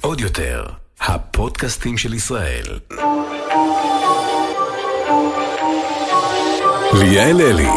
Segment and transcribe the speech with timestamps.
[0.00, 0.64] עוד יותר,
[1.00, 2.78] הפודקאסטים של ישראל.
[6.92, 7.68] ליאל אלי,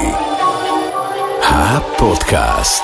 [1.41, 2.83] הפודקאסט.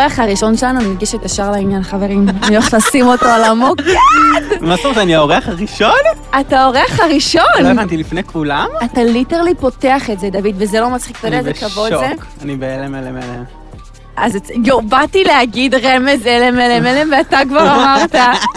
[0.00, 2.26] האורח הראשון שלנו ניגש את השאר לעניין, חברים.
[2.44, 3.82] אני הולכת לשים אותו על המוקד.
[4.60, 5.90] מה זאת אומרת, אני האורח הראשון?
[6.40, 7.42] אתה האורח הראשון.
[7.62, 8.66] לא הבנתי, לפני כולם?
[8.84, 11.18] אתה ליטרלי פותח את זה, דוד, וזה לא מצחיק.
[11.18, 12.06] אתה יודע איזה כבוד זה?
[12.06, 13.44] אני בשוק, אני בהלם, הלם, הלם.
[14.16, 18.14] אז יו, באתי להגיד רמז, הלם, הלם, הלם, ואתה כבר אמרת,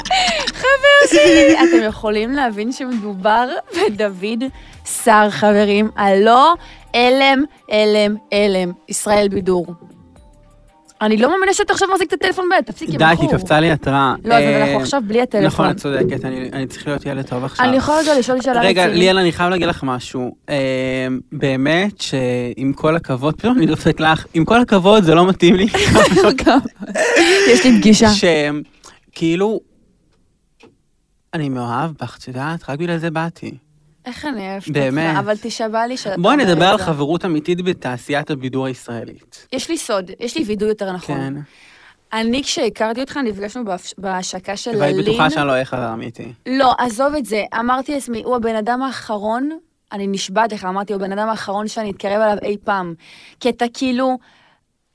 [0.61, 1.53] חבר שלי.
[1.53, 4.43] אתם יכולים להבין שמדובר בדוד
[4.85, 5.89] סער, חברים.
[5.95, 6.53] הלא
[6.93, 8.71] הלם, הלם, הלם.
[8.89, 9.65] ישראל בידור.
[11.05, 13.29] אני לא מאמינה שאתה עכשיו מחזיק את הטלפון ביד, תפסיק, יא די, בחור.
[13.29, 14.15] כי קפצה לי התראה.
[14.25, 15.47] לא, אז אה, אנחנו עכשיו בלי הטלפון.
[15.47, 17.65] נכון, את צודקת, אני אני צריך להיות ילד טוב עכשיו.
[17.65, 18.77] אני יכולה רגע לשאול שאלה רצינית?
[18.77, 20.35] רגע, ליאל, אני חייב להגיד לך משהו.
[20.49, 25.55] אה, באמת שעם כל הכבוד, פתאום אני דופק לך, עם כל הכבוד זה לא מתאים
[25.55, 25.67] לי.
[27.51, 28.09] יש לי פגישה.
[29.11, 29.59] שכאילו,
[31.33, 32.69] אני מאוהב בך, את יודעת?
[32.69, 33.51] רק בגלל זה באתי.
[34.05, 35.17] איך אני אוהבת אותך, באמת.
[35.19, 36.17] אבל תשבע לי שאתה...
[36.17, 36.83] בואי נדבר על זה.
[36.83, 39.47] חברות אמיתית בתעשיית הבידור הישראלית.
[39.53, 41.17] יש לי סוד, יש לי וידוי יותר נכון.
[41.17, 41.33] כן.
[42.13, 43.63] אני, כשהכרתי אותך, נפגשנו
[43.97, 45.05] בהשקה של והיית לין.
[45.05, 46.33] בטוחה שאני לא אהיה חבר אמיתי.
[46.45, 47.43] לא, עזוב את זה.
[47.59, 49.49] אמרתי לעצמי, הוא הבן אדם האחרון,
[49.91, 52.93] אני נשבעת לך, אמרתי, הוא הבן אדם האחרון שאני אתקרב אליו אי פעם.
[53.39, 54.17] כי אתה כאילו,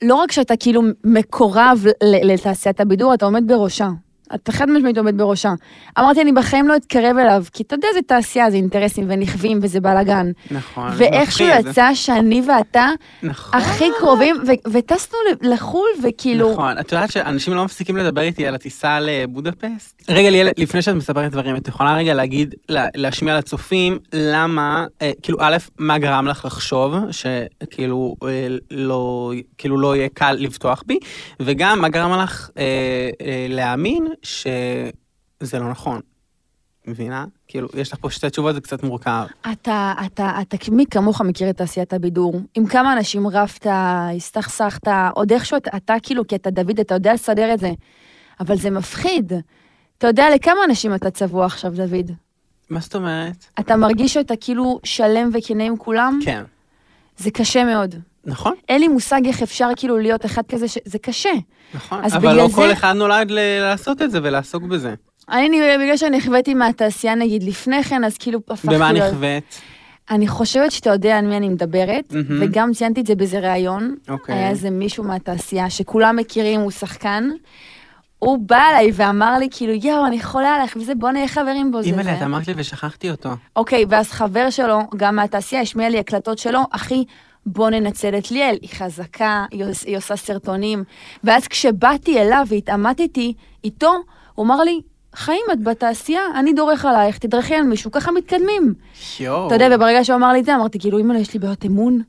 [0.01, 3.87] לא רק שאתה כאילו מקורב לתעשיית הבידור, אתה עומד בראשה.
[4.35, 5.53] אתה חד משמעית עומד בראשה.
[5.99, 9.79] אמרתי, אני בחיים לא אתקרב אליו, כי אתה יודע, זה תעשייה, זה אינטרסים ונכווים וזה
[9.79, 10.31] בלאגן.
[10.51, 10.91] נכון.
[10.97, 11.47] ואיכשהו.
[11.47, 12.87] יצא שאני ואתה
[13.23, 13.59] נכון.
[13.59, 16.51] הכי קרובים, ו- וטסנו לחו"ל, וכאילו...
[16.51, 20.03] נכון, את יודעת שאנשים לא מפסיקים לדבר איתי על הטיסה לבודפסט?
[20.09, 25.11] רגע, ליאל, לפני שאת מספרת דברים, את יכולה רגע להגיד, לה- להשמיע לצופים, למה, אה,
[25.23, 30.99] כאילו, א', מה גרם לך לחשוב שכאילו אה, לא, כאילו לא יהיה קל לבטוח בי,
[31.39, 32.63] וגם מה גרם לך אה,
[33.21, 36.01] אה, להאמין שזה לא נכון.
[36.87, 37.25] מבינה?
[37.47, 39.25] כאילו, יש לך פה שתי תשובות, זה קצת מורכב.
[39.51, 42.41] אתה, אתה, אתה, מי כמוך מכיר את תעשיית הבידור?
[42.55, 47.13] עם כמה אנשים רבת, הסתכסכת, עוד איכשהו אתה, אתה כאילו, כי אתה דוד, אתה יודע
[47.13, 47.71] לסדר את זה.
[48.39, 49.33] אבל זה מפחיד.
[49.97, 52.11] אתה יודע לכמה אנשים אתה צבוע עכשיו, דוד?
[52.69, 53.45] מה זאת אומרת?
[53.59, 56.19] אתה מרגיש שאתה כאילו שלם וכנה עם כולם?
[56.25, 56.43] כן.
[57.19, 57.95] זה קשה מאוד.
[58.25, 60.77] נכון, אין לי מושג איך אפשר כאילו להיות אחד כזה, ש...
[60.85, 61.29] זה קשה.
[61.73, 62.03] נכון.
[62.13, 64.93] אבל לא זה- כל אחד נולד ל- לעשות את זה ולעסוק בזה.
[65.29, 68.67] אני, בגלל שאני נכוויתי מהתעשייה נגיד לפני כן, אז כאילו הפכתי...
[68.75, 69.61] במה נכווית?
[70.11, 72.39] אני חושבת שאתה יודע על מי אני מדברת, מהמם.
[72.41, 73.95] וגם ציינתי את זה באיזה ראיון.
[74.09, 74.35] אוקיי.
[74.35, 77.29] היה איזה מישהו מהתעשייה שכולם מכירים, הוא שחקן.
[78.19, 81.79] הוא בא אליי ואמר לי, כאילו, יואו, אני חולה עליך, וזה, בוא נהיה חברים בו.
[81.79, 83.29] אימא'לה, זה." את אמרת לי ושכחתי אותו.
[83.55, 87.03] אוקיי, ואז חבר שלו, גם מהתעשייה, השמיע לי הקלטות שלו, אחי,
[87.45, 90.83] בוא ננצל את ליאל, היא חזקה, היא, היא עושה סרטונים.
[91.23, 93.93] ואז כשבאתי אליו והתעמתתי איתו,
[94.35, 94.81] הוא אמר לי,
[95.15, 98.73] חיים, את בתעשייה, אני דורך עלייך, תדרכי על מישהו, ככה מתקדמים.
[99.19, 99.47] יואו.
[99.47, 102.01] אתה יודע, וברגע שהוא אמר לי את זה, אמרתי, כאילו, אימא'לה, יש לי בעיות אמון,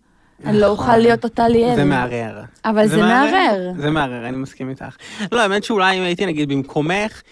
[0.44, 1.74] אני לא אוכל להיות אותה ליאל.
[1.74, 2.40] זה מערער.
[2.64, 3.72] אבל זה מערער.
[3.78, 4.96] זה מערער, אני מסכים איתך.
[5.32, 7.22] לא, האמת שאולי אם הייתי נגיד במקומך,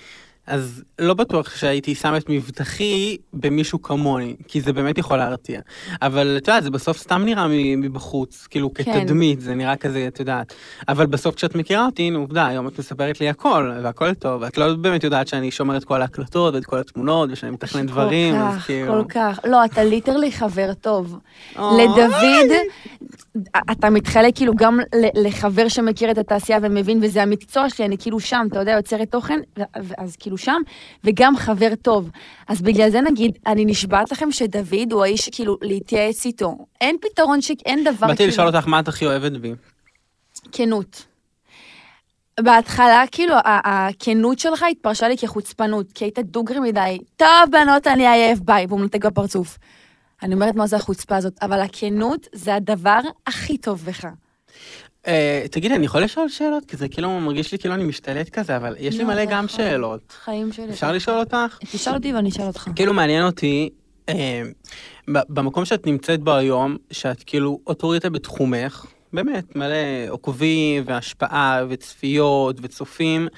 [0.49, 5.61] אז לא בטוח שהייתי שם את מבטחי במישהו כמוני, כי זה באמת יכול להרתיע.
[6.03, 8.85] אבל את יודעת, זה בסוף סתם נראה מבחוץ, כאילו כן.
[8.85, 10.55] כתדמית, זה נראה כזה, את יודעת.
[10.89, 14.59] אבל בסוף כשאת מכירה אותי, הנה עובדה, היום את מספרת לי הכל, והכל טוב, את
[14.59, 18.41] לא באמת יודעת שאני שומר את כל ההקלטות ואת כל התמונות, ושאני מתכנן דברים, כל
[18.41, 18.93] אז כך, כאילו...
[18.93, 19.41] כל כך.
[19.45, 21.19] לא, אתה ליטרלי חבר טוב.
[21.59, 21.85] אוי.
[21.85, 22.51] לדוד,
[23.71, 24.79] אתה מתחלק כאילו גם
[25.15, 29.41] לחבר שמכיר את התעשייה ומבין, וזה המקצוע שלי, אני כאילו שם, אתה יודע, יוצרת תוכן,
[29.59, 30.63] ו- אז כאילו שם,
[31.05, 32.11] וגם חבר טוב.
[32.49, 36.57] אז בגלל זה נגיד, אני נשבעת לכם שדוד הוא האיש שכאילו להתייעץ איתו.
[36.81, 37.51] אין פתרון ש...
[37.67, 38.31] אין דבר באתי כאילו...
[38.31, 39.55] לשאול אותך מה את הכי אוהבת בי.
[40.53, 41.05] כנות.
[42.41, 46.99] בהתחלה, כאילו, הכנות שלך התפרשה לי כחוצפנות, כי היית דוגרי מדי.
[47.17, 49.59] טוב, בנות, אני עייף, ביי, והוא מנתק בפרצוף.
[50.23, 51.33] אני אומרת, מה זה החוצפה הזאת?
[51.43, 54.07] אבל הכנות זה הדבר הכי טוב בך.
[55.09, 56.65] אה, תגידי, אני יכול לשאול שאלות?
[56.65, 59.49] כי זה כאילו מרגיש לי כאילו אני משתלט כזה, אבל יש לי לא, מלא גם.
[59.49, 60.17] שאלות.
[60.25, 60.71] חיים שלי.
[60.71, 61.59] אפשר לשאול אותך?
[61.73, 62.69] תשאל אותי ואני אשאל אותך.
[62.77, 63.71] כאילו מעניין אותי,
[64.09, 64.43] אה,
[65.09, 69.75] במקום שאת נמצאת בו היום, שאת כאילו אוטוריטה בתחומך, באמת, מלא
[70.09, 73.29] עוקבים והשפעה וצפיות וצופים,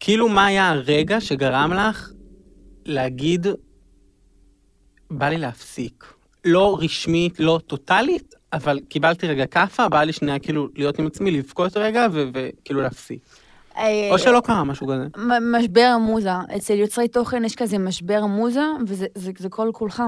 [0.00, 2.10] כאילו מה היה הרגע שגרם לך
[2.86, 3.46] להגיד,
[5.10, 6.04] בא לי להפסיק.
[6.44, 11.30] לא רשמית, לא טוטאלית, אבל קיבלתי רגע כאפה, בא לי שנייה כאילו להיות עם עצמי,
[11.30, 13.20] לבכות רגע וכאילו להפסיק.
[13.76, 15.06] אה, או שלא קרה משהו כזה.
[15.58, 16.30] משבר המוזה.
[16.56, 20.02] אצל יוצרי תוכן יש כזה משבר המוזה, וזה זה, זה כל כולך.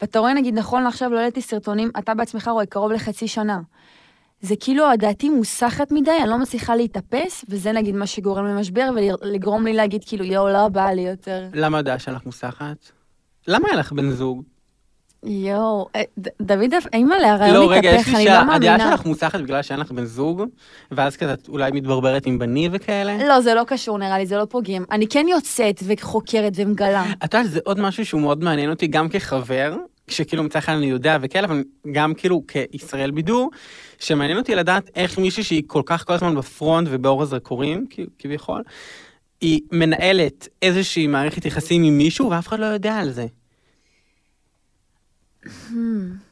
[0.00, 3.60] ואתה רואה, נגיד, נכון לעכשיו לא העליתי סרטונים, אתה בעצמך רואה קרוב לחצי שנה.
[4.40, 9.64] זה כאילו, דעתי מוסחת מדי, אני לא מצליחה להתאפס, וזה נגיד מה שגורם למשבר, ולגרום
[9.64, 11.48] לי להגיד, כאילו, יואו, לא בא לי יותר.
[11.52, 12.76] למה הדעה שלך מוסחת?
[13.48, 14.42] למה אין לך בן זוג?
[15.24, 16.02] יואו, אה,
[16.40, 18.96] דוד, אימא'לה, הרעיון לא, רגע, יש מתהפך, לי אני שאלה, לא הדעה מאמינה.
[18.96, 20.42] שלך מוסחת בגלל שאין לך בן זוג,
[20.90, 23.28] ואז כזה את אולי מתברברת עם בנים וכאלה?
[23.28, 24.84] לא, זה לא קשור נראה לי, זה לא פוגם.
[24.90, 27.04] אני כן יוצאת וחוקרת ומגלה.
[27.24, 29.76] את יודעת, זה עוד משהו שהוא מאוד מעניין אותי, גם כחבר,
[30.08, 33.50] שכאילו מצד אחד אני יודע וכאלה, אבל גם כאילו כישראל בידור,
[33.98, 37.86] שמעניין אותי לדעת איך מישהי שהיא כל כך כל הזמן בפרונט ובאור הזרקורים,
[38.18, 38.62] כביכול,
[39.40, 43.26] היא מנהלת איזושהי מערכת יחסים עם מישהו ואף אחד לא יודע על זה.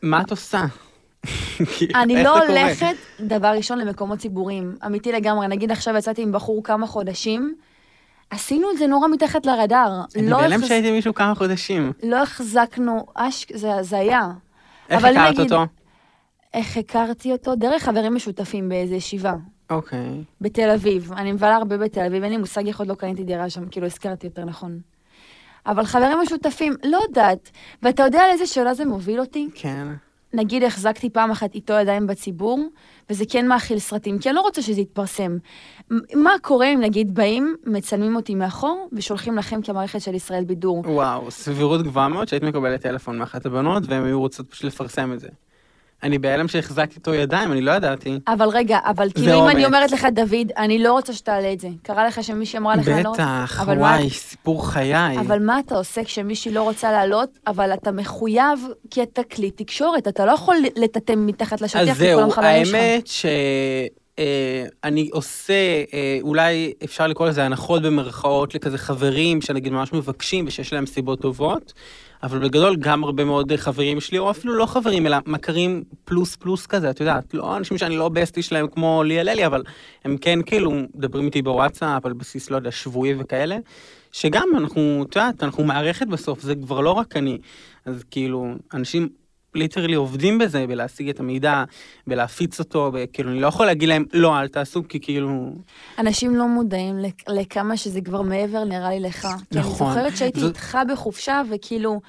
[0.03, 0.61] מה את עושה?
[1.95, 2.47] אני איך לא זה?
[2.47, 4.77] הולכת, דבר ראשון, למקומות ציבוריים.
[4.87, 5.49] אמיתי לגמרי.
[5.49, 7.55] נגיד עכשיו יצאתי עם בחור כמה חודשים,
[8.31, 10.01] עשינו את זה נורא מתחת לרדאר.
[10.17, 11.93] אני לא בהלם החז- שהייתי מישהו כמה חודשים.
[12.03, 14.29] לא החזקנו, אש, זה הזיה.
[14.91, 15.67] איך אבל הכרת נגיד- אותו?
[16.55, 17.55] איך הכרתי אותו?
[17.55, 19.35] דרך חברים משותפים באיזה ישיבה.
[19.71, 20.25] אוקיי.
[20.41, 21.13] בתל אביב.
[21.13, 23.87] אני מבלה הרבה בתל אביב, אין לי מושג איך עוד לא קניתי דירה שם, כאילו
[23.87, 24.79] הזכרתי יותר נכון.
[25.67, 27.51] אבל חברים משותפים, לא יודעת.
[27.83, 29.49] ואתה יודע לאיזה שאלה זה מוביל אותי?
[29.55, 29.89] כן.
[30.35, 32.61] נגיד החזקתי פעם אחת איתו ידיים בציבור,
[33.11, 35.39] וזה כן מאכיל סרטים, כי אני לא רוצה שזה יתפרסם.
[36.15, 40.83] מה קורה אם נגיד באים, מצלמים אותי מאחור, ושולחים לכם כמערכת של ישראל בידור?
[40.87, 45.21] וואו, סבירות גבוהה מאוד שהיית מקבלת טלפון מאחת הבנות והן היו רוצות פשוט לפרסם את
[45.21, 45.29] זה.
[46.03, 48.19] אני בהלם שהחזקתי איתו ידיים, אני לא ידעתי.
[48.29, 49.49] אבל רגע, אבל כאילו אם.
[49.49, 51.69] אני אומרת לך, דוד, אני לא רוצה שתעלה את זה.
[51.83, 53.13] קרה לך שמישהי אמרה לך, אני לא.
[53.13, 55.19] בטח, וואי, סיפור חיי.
[55.19, 60.09] אבל מה אתה עושה כשמישהי לא רוצה לעלות, אבל אתה מחויב, כי אתה כלי תקשורת,
[60.09, 62.75] אתה לא יכול לטאטא מתחת לשטיח, אז כי זהו, כולם חברים שלך.
[62.75, 63.07] האמת
[64.21, 70.73] שאני עושה, אה, אולי אפשר לקרוא לזה הנחות במרכאות לכזה חברים שנגיד ממש מבקשים ושיש
[70.73, 71.73] להם סיבות טובות,
[72.23, 76.67] אבל בגדול גם הרבה מאוד חברים שלי, או אפילו לא חברים, אלא מכרים פלוס פלוס
[76.67, 79.63] כזה, את יודעת, לא אנשים שאני לא בסטי שלהם כמו ליאל ללי, אבל
[80.05, 83.57] הם כן כאילו מדברים איתי בוואטסאפ על בסיס, לא יודע, שבועי וכאלה,
[84.13, 87.39] שגם אנחנו, את יודעת, אנחנו מערכת בסוף, זה כבר לא רק אני.
[87.85, 89.09] אז כאילו, אנשים
[89.57, 91.65] ליטרלי עובדים בזה, בלהשיג את המידע,
[92.07, 95.53] בלהפיץ אותו, וכאילו, אני לא יכול להגיד להם, לא, אל תעשו, כי כאילו...
[95.99, 99.21] אנשים לא מודעים לכ- לכמה שזה כבר מעבר, נראה לי, לך.
[99.51, 99.89] כי אני נכון.
[99.95, 102.01] זוכרת שהייתי איתך בחופשה, וכאילו,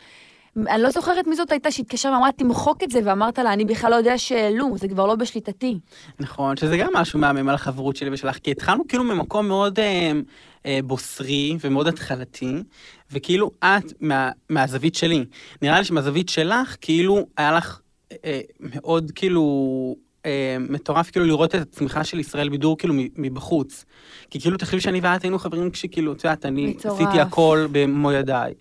[0.69, 3.91] אני לא זוכרת מי זאת הייתה שהתקשרה ואמרה, תמחוק את זה, ואמרת לה, אני בכלל
[3.91, 5.79] לא יודע שהעלו, זה כבר לא בשליטתי.
[6.19, 10.11] נכון, שזה גם משהו מהמם על החברות שלי ושלך, כי התחלנו כאילו ממקום מאוד אה,
[10.65, 12.53] אה, בוסרי ומאוד התחלתי,
[13.11, 15.25] וכאילו את, מה, מהזווית שלי,
[15.61, 17.79] נראה לי שמהזווית שלך, כאילו היה לך
[18.25, 19.95] אה, מאוד כאילו
[20.25, 23.85] אה, מטורף כאילו לראות את הצמיחה של ישראל בידור כאילו מבחוץ.
[24.29, 27.01] כי כאילו תחשבי שאני ואת היינו חברים כשכאילו, את יודעת, אני מטורף.
[27.01, 28.53] עשיתי הכל במו ידיי,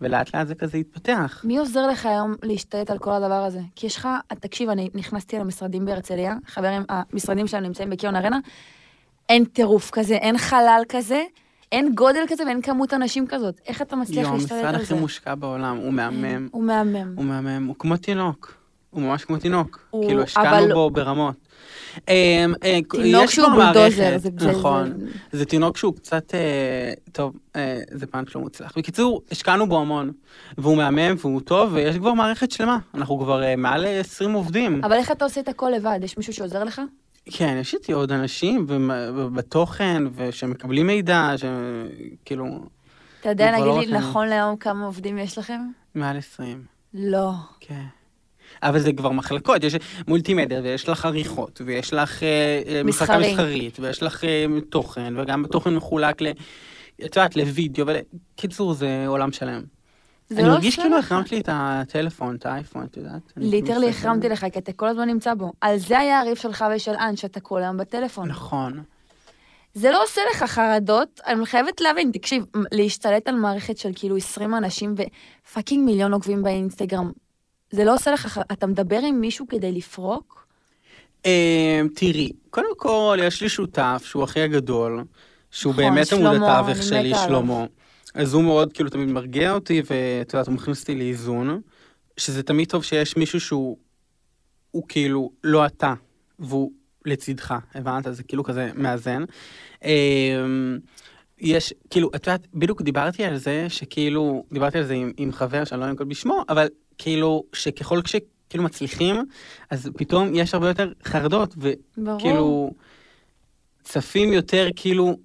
[0.00, 1.40] ולאט לאט זה כזה התפתח.
[1.44, 3.60] מי עוזר לך היום להשתלט על כל הדבר הזה?
[3.76, 4.08] כי יש לך,
[4.40, 8.38] תקשיב, אני נכנסתי למשרדים בהרצליה, חברים, המשרדים שלנו נמצאים בקיון ארנה,
[9.28, 11.22] אין טירוף כזה, אין חלל כזה,
[11.72, 13.60] אין גודל כזה ואין כמות אנשים כזאת.
[13.66, 14.94] איך אתה מצליח להשתלט המשרד על הכי זה?
[14.94, 16.48] מושקע בעולם, הוא מהמם.
[16.52, 17.14] הוא מהמם.
[17.16, 18.63] הוא מהמם, הוא כמו תינוק.
[18.94, 19.86] הוא ממש כמו תינוק.
[19.90, 21.34] הוא- כאילו, השקענו אבל- בו ברמות.
[22.08, 24.92] אמ, אה, תינוק שהוא בולדוזר, זה- זה- נכון.
[25.32, 26.40] זה- זה תינוק שהוא קצת, אה,
[27.12, 28.72] טוב, אה, זה פאנץ' לא מוצלח.
[28.78, 30.12] בקיצור, השקענו בו המון,
[30.58, 32.78] והוא מהמם והוא טוב, ויש כבר מערכת שלמה.
[32.94, 34.80] אנחנו כבר אה, מעל 20 עובדים.
[34.84, 35.98] אבל איך אתה עושה את הכל לבד?
[36.02, 36.80] יש מישהו שעוזר לך?
[37.30, 38.66] כן, יש איתי עוד אנשים
[39.34, 42.46] בתוכן, ושמקבלים מידע, שכאילו,
[43.20, 43.86] אתה יודע להגיד לא לי.
[43.98, 45.60] נכון להיום כמה עובדים יש לכם?
[45.94, 46.62] מעל 20.
[46.94, 47.30] לא.
[47.60, 47.82] כן.
[48.62, 49.74] אבל זה כבר מחלקות, יש
[50.08, 53.32] מולטימדר, ויש לך עריכות, ויש לך אה, אה, מחלקה מסחרי.
[53.32, 56.26] מסחרית, ויש לך אה, תוכן, וגם התוכן מחולק ל...
[57.04, 57.86] את יודעת, לוידאו,
[58.36, 59.62] קיצור, זה עולם שלם.
[60.28, 60.98] זה אני לא מרגיש כאילו.
[60.98, 63.32] החרמת לי את הטלפון, את האייפון, את יודעת?
[63.36, 63.88] literally.
[63.88, 65.52] החרמתי לך, כי אתה כל הזמן נמצא בו.
[65.60, 68.28] על זה היה הריב שלך ושל אן, שאתה כל היום בטלפון.
[68.28, 68.82] נכון.
[69.74, 74.54] זה לא עושה לך חרדות, אני חייבת להבין, תקשיב, להשתלט על מערכת של כאילו 20
[74.54, 74.94] אנשים
[75.46, 77.12] ו fucking מיליון עוקבים באינסטגרם,
[77.74, 80.46] זה לא עושה לך, אתה מדבר עם מישהו כדי לפרוק?
[81.26, 85.04] אה, תראי, קודם כל, יש לי שותף שהוא אחי הגדול,
[85.50, 87.12] שהוא נכון, באמת עמוד התווך שלי.
[87.14, 87.66] שלמה.
[88.14, 91.60] אז הוא מאוד כאילו תמיד מרגיע אותי, ואת יודעת, הוא מכניס אותי לאיזון,
[92.16, 93.76] שזה תמיד טוב שיש מישהו שהוא
[94.70, 95.94] הוא כאילו לא אתה,
[96.38, 96.72] והוא
[97.06, 98.06] לצידך, הבנת?
[98.10, 99.24] זה כאילו כזה מאזן.
[99.84, 100.44] אה,
[101.38, 105.64] יש, כאילו, את יודעת, בדיוק דיברתי על זה, שכאילו, דיברתי על זה עם, עם חבר
[105.64, 106.66] שאני לא אנקוט בשמו, אבל
[106.98, 109.16] כאילו, שככל שכאילו מצליחים,
[109.70, 111.54] אז פתאום יש הרבה יותר חרדות.
[111.58, 112.70] וכאילו,
[113.84, 115.16] צפים יותר כאילו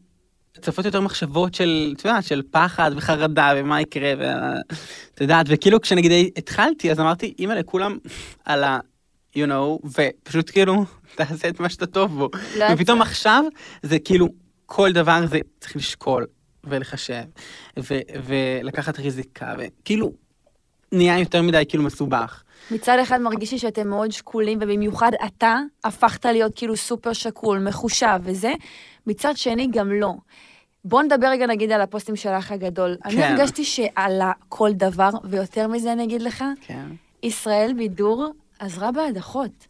[0.62, 6.12] צפות יותר מחשבות של, את יודעת, של פחד וחרדה ומה יקרה, ואת יודעת, וכאילו כשנגיד
[6.38, 7.98] התחלתי, אז אמרתי, אימא לכולם
[8.46, 8.80] על ה...
[9.36, 10.86] you know, ופשוט כאילו,
[11.16, 12.30] תעשה את מה שאתה טוב בו.
[12.58, 13.02] לא ופתאום.
[13.02, 13.44] עכשיו,
[13.84, 14.28] זה כאילו,
[14.66, 16.26] כל דבר זה צריך לשקול
[16.64, 17.24] ולחשב,
[17.80, 20.12] ו- ולקחת ריזיקה, וכאילו,
[20.92, 22.44] נהיה יותר מדי כאילו מסובך.
[22.72, 28.20] מצד אחד מרגיש לי שאתם מאוד שקולים, ובמיוחד אתה הפכת להיות כאילו סופר שקול, מחושב
[28.24, 28.54] וזה,
[29.08, 30.14] מצד שני גם לא.
[30.86, 32.98] בוא נדבר רגע נגיד על הפוסטים של האח הגדול.
[33.06, 33.22] אני כן.
[33.22, 36.86] הרגשתי שעלה כל דבר, ויותר מזה אני אגיד לך, כן.
[37.24, 38.26] ישראל בידור
[38.60, 39.68] עזרה בהדחות.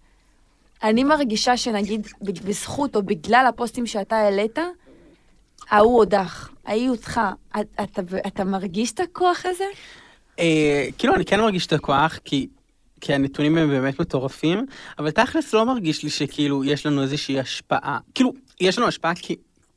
[0.84, 4.60] אני מרגישה שנגיד בזכות או בגלל הפוסטים שאתה העלית,
[5.70, 7.32] ההוא הודח, ההיא הודחה.
[7.52, 9.64] אתה, אתה, אתה מרגיש את הכוח הזה?
[10.40, 12.48] אה, כאילו, אני כן מרגיש את הכוח, כי...
[13.02, 14.66] כי הנתונים הם באמת מטורפים,
[15.00, 17.98] אבל תכלס לא מרגיש לי שכאילו יש לנו איזושהי השפעה.
[18.16, 19.32] כאילו, יש לנו השפעה כ...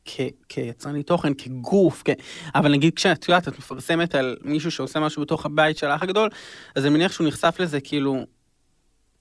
[0.05, 0.21] כ...
[0.49, 2.11] כיצרני תוכן, כגוף, כ...
[2.55, 6.29] אבל נגיד כשאת יודעת, את מפרסמת על מישהו שעושה משהו בתוך הבית של האח הגדול,
[6.75, 8.27] אז אני מניח שהוא נחשף לזה כאילו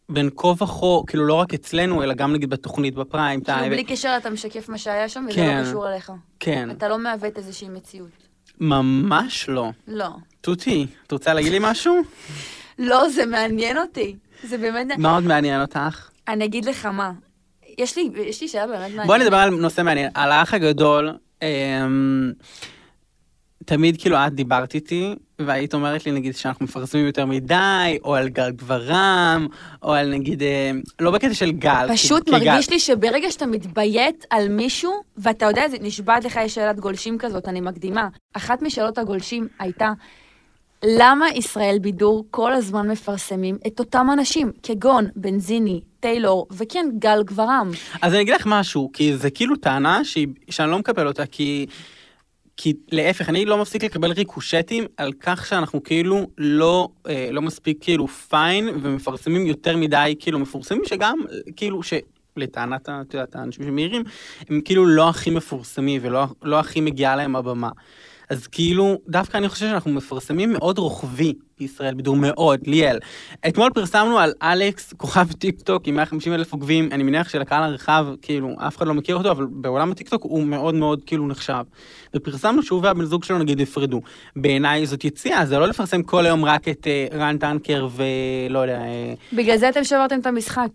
[0.09, 3.71] בין כה וכה, כאילו לא רק אצלנו, אלא גם נגיד בתוכנית בפריים כאילו טיים.
[3.71, 5.61] בלי קשר אתה משקף מה שהיה שם, וזה כן.
[5.63, 6.11] לא קשור אליך.
[6.39, 8.09] כן, אתה לא מעוות איזושהי מציאות.
[8.59, 9.69] ממש לא.
[9.87, 10.09] לא.
[10.41, 12.01] תותי, את רוצה להגיד לי משהו?
[12.79, 14.15] לא, זה מעניין אותי.
[14.43, 14.87] זה באמת...
[14.97, 16.09] מה עוד מעניין אותך?
[16.27, 17.11] אני אגיד לך מה.
[17.77, 19.07] יש לי, יש לי שאלה באמת מעניינת.
[19.07, 20.09] בואי נדבר על נושא מעניין.
[20.13, 21.09] על האח הגדול,
[21.41, 22.31] אמ,
[23.65, 28.29] תמיד כאילו את דיברת איתי, והיית אומרת לי נגיד שאנחנו מפרסמים יותר מדי, או על
[28.29, 29.47] גל גברם,
[29.83, 31.87] או על נגיד, אמ, לא בקטע של גל.
[31.93, 36.39] פשוט כי- כי גל- מרגיש לי שברגע שאתה מתביית על מישהו, ואתה יודע, נשבעת לך,
[36.43, 38.07] יש שאלת גולשים כזאת, אני מקדימה.
[38.33, 39.89] אחת משאלות הגולשים הייתה,
[40.85, 47.71] למה ישראל בידור כל הזמן מפרסמים את אותם אנשים, כגון בנזיני, טיילור, וכן, גל גברם?
[48.01, 51.65] אז אני אגיד לך משהו, כי זה כאילו טענה שהיא, שאני לא מקבל אותה, כי...
[52.57, 57.77] כי להפך, אני לא מפסיק לקבל ריקושטים על כך שאנחנו כאילו לא, אה, לא מספיק
[57.81, 61.19] כאילו פיין ומפרסמים יותר מדי, כאילו מפורסמים שגם,
[61.55, 64.03] כאילו שלטענת, ה- את יודעת, האנשים שמעירים,
[64.49, 67.69] הם כאילו לא הכי מפורסמים ולא לא הכי מגיעה להם הבמה.
[68.31, 72.99] אז כאילו, דווקא אני חושב שאנחנו מפרסמים מאוד רוחבי בישראל, בידור מאוד, ליאל.
[73.47, 78.07] אתמול פרסמנו על אלכס, כוכב טיק טוק עם 150 אלף עוקבים, אני מניח שלקהל הרחב,
[78.21, 81.63] כאילו, אף אחד לא מכיר אותו, אבל בעולם הטיק טוק הוא מאוד מאוד כאילו נחשב.
[82.15, 84.01] ופרסמנו שהוא והבן זוג שלו נגיד הפרדו.
[84.35, 88.79] בעיניי זאת יציאה, זה לא לפרסם כל היום רק את אה, רן דנקר ולא יודע,
[88.81, 90.69] אה, בגלל זה אתם שברתם את המשחק.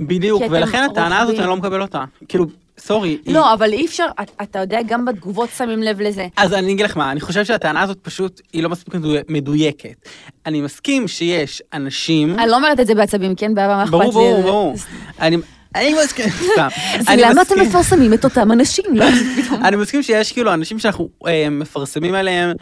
[0.00, 1.38] בדיוק, ולכן הטענה הזאת.
[1.38, 2.04] אני לא מקבל אותה.
[2.28, 2.46] כאילו,
[2.86, 3.18] סורי.
[3.26, 4.06] היא- לא, אבל אי אפשר,
[4.42, 6.26] אתה- יודע, גם בתגובות שמים לב לזה.
[6.36, 10.08] אז אני אגיד לך מה, אני חושב שהטענה הזאת פשוט, היא לא מספיק מדוי- מדויקת.
[10.46, 12.38] אני מסכים שיש אנשים...
[12.38, 13.54] אני לא אומרת את זה בעצבים, כן?
[13.54, 13.98] באהבה, מה אכפת לי?
[13.98, 14.74] ברור, ברור, ברור.
[15.20, 15.36] אני...
[15.74, 16.68] אני מסכים, סתם.
[16.98, 18.84] אז למה אתם מפרסמים את אותם אנשים?
[18.94, 19.04] לא,
[19.68, 22.52] אני מסכים שיש כאילו אנשים שאנחנו אה, מפרסמים עליהם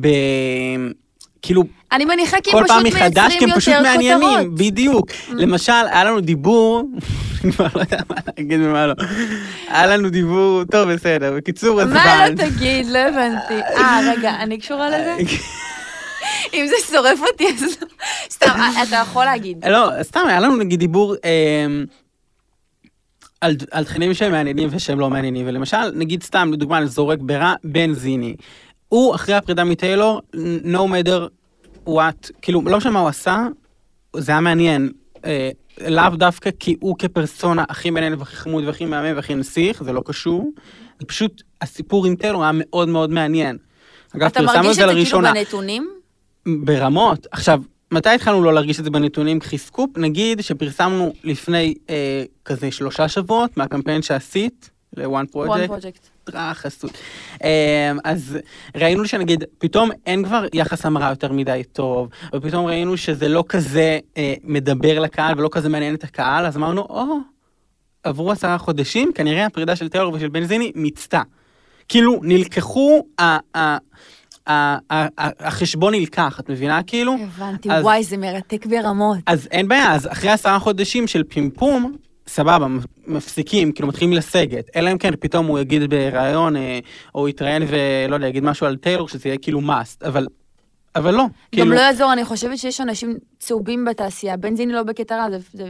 [0.00, 0.08] ב...
[1.42, 1.62] כאילו
[1.92, 4.54] אני מניחה כי כל הם פעם פשוט מחדש, כי מייצרים הם פשוט יותר מעניינים, כותרות.
[4.54, 5.06] בדיוק.
[5.30, 6.82] למשל, היה לנו דיבור,
[7.44, 8.94] אני כבר לא יודע מה להגיד ומה לא.
[9.68, 12.28] היה לנו דיבור, טוב, בסדר, בקיצור, אז מה.
[12.28, 12.86] לא תגיד?
[12.86, 13.54] לא הבנתי.
[13.54, 15.16] אה, רגע, אני קשורה לזה?
[16.54, 17.88] אם זה שורף אותי, אז לא.
[18.30, 19.64] סתם, אה, אתה יכול להגיד.
[19.66, 21.66] לא, סתם, היה לנו נגיד דיבור אה,
[23.40, 27.54] על, על תכנים שהם מעניינים ושהם לא מעניינים, ולמשל, נגיד סתם, לדוגמה, אני זורק ברע,
[27.64, 28.34] בנזיני.
[28.88, 30.20] הוא, אחרי הפרידה מטיילור,
[30.64, 31.41] no matter
[31.88, 33.46] what, כאילו, לא משנה מה הוא עשה,
[34.16, 34.92] זה היה מעניין.
[35.24, 35.50] אה,
[35.86, 40.02] לאו דווקא כי הוא כפרסונה הכי מעניין והכי חמוד והכי מהמם והכי נסיך, זה לא
[40.06, 40.50] קשור.
[41.00, 43.58] זה פשוט, הסיפור עם טיילור היה מאוד מאוד מעניין.
[44.16, 45.32] אגב, אתה פרסמנו מרגיש את את זה זה כאילו לראשונה.
[45.32, 45.90] בנתונים?
[46.46, 47.26] ברמות.
[47.30, 49.40] עכשיו, מתי התחלנו לא להרגיש את זה בנתונים?
[49.40, 56.58] קחי סקופ, נגיד שפרסמנו לפני אה, כזה שלושה שבועות מהקמפיין שעשית ל-one one project, טראח
[56.58, 56.90] חסות.
[57.44, 58.38] אה, אז
[58.76, 63.98] ראינו שנגיד, פתאום אין כבר יחס המרה יותר מדי טוב, ופתאום ראינו שזה לא כזה
[64.16, 67.04] אה, מדבר לקהל ולא כזה מעניין את הקהל, אז אמרנו, או,
[68.04, 71.22] עברו עשרה חודשים, כנראה הפרידה של טיילור ושל בנזיני מיצתה.
[71.88, 73.78] כאילו, נלקחו, ה- ה- ה-
[74.50, 77.16] ה- ה- החשבון נלקח, את מבינה כאילו?
[77.22, 79.18] הבנתי, אז- וואי, זה מרתק ברמות.
[79.26, 82.66] אז אין בעיה, אז אחרי עשרה חודשים של פימפום, סבבה,
[83.06, 84.70] מפסיקים, כאילו מתחילים לסגת.
[84.76, 86.78] אלא אם כן פתאום הוא יגיד בריאיון, אה,
[87.14, 90.26] או יתראיין ולא יודע, יגיד משהו על טיילור, שזה יהיה כאילו מאסט, אבל,
[90.96, 91.22] אבל לא.
[91.22, 94.36] גם כאילו, לא יעזור, אני חושבת שיש אנשים צהובים בתעשייה.
[94.36, 95.64] בנזיני לא בקטע רע, זה- זה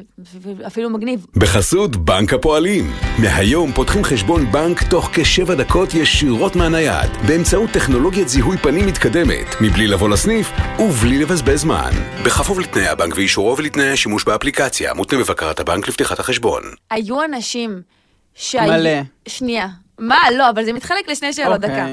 [0.66, 1.26] אפילו מגניב.
[1.36, 2.92] בחסות בנק הפועלים.
[3.18, 9.86] מהיום פותחים חשבון בנק תוך כשבע דקות ישירות מהנייד, באמצעות טכנולוגיית זיהוי פנים מתקדמת, מבלי
[9.86, 11.90] לבוא לסניף ובלי לבזבז זמן.
[12.24, 16.62] בכפוף לתנאי הבנק ואישורו ולתנאי השימוש באפליקציה, מותנה בבקרת הבנק לפתיחת החשבון.
[16.90, 17.82] היו אנשים
[18.34, 18.54] ש...
[18.56, 18.90] מלא.
[19.28, 19.66] שנייה.
[19.98, 20.16] מה?
[20.36, 21.86] לא, אבל זה מתחלק לשני שאלות, דקה.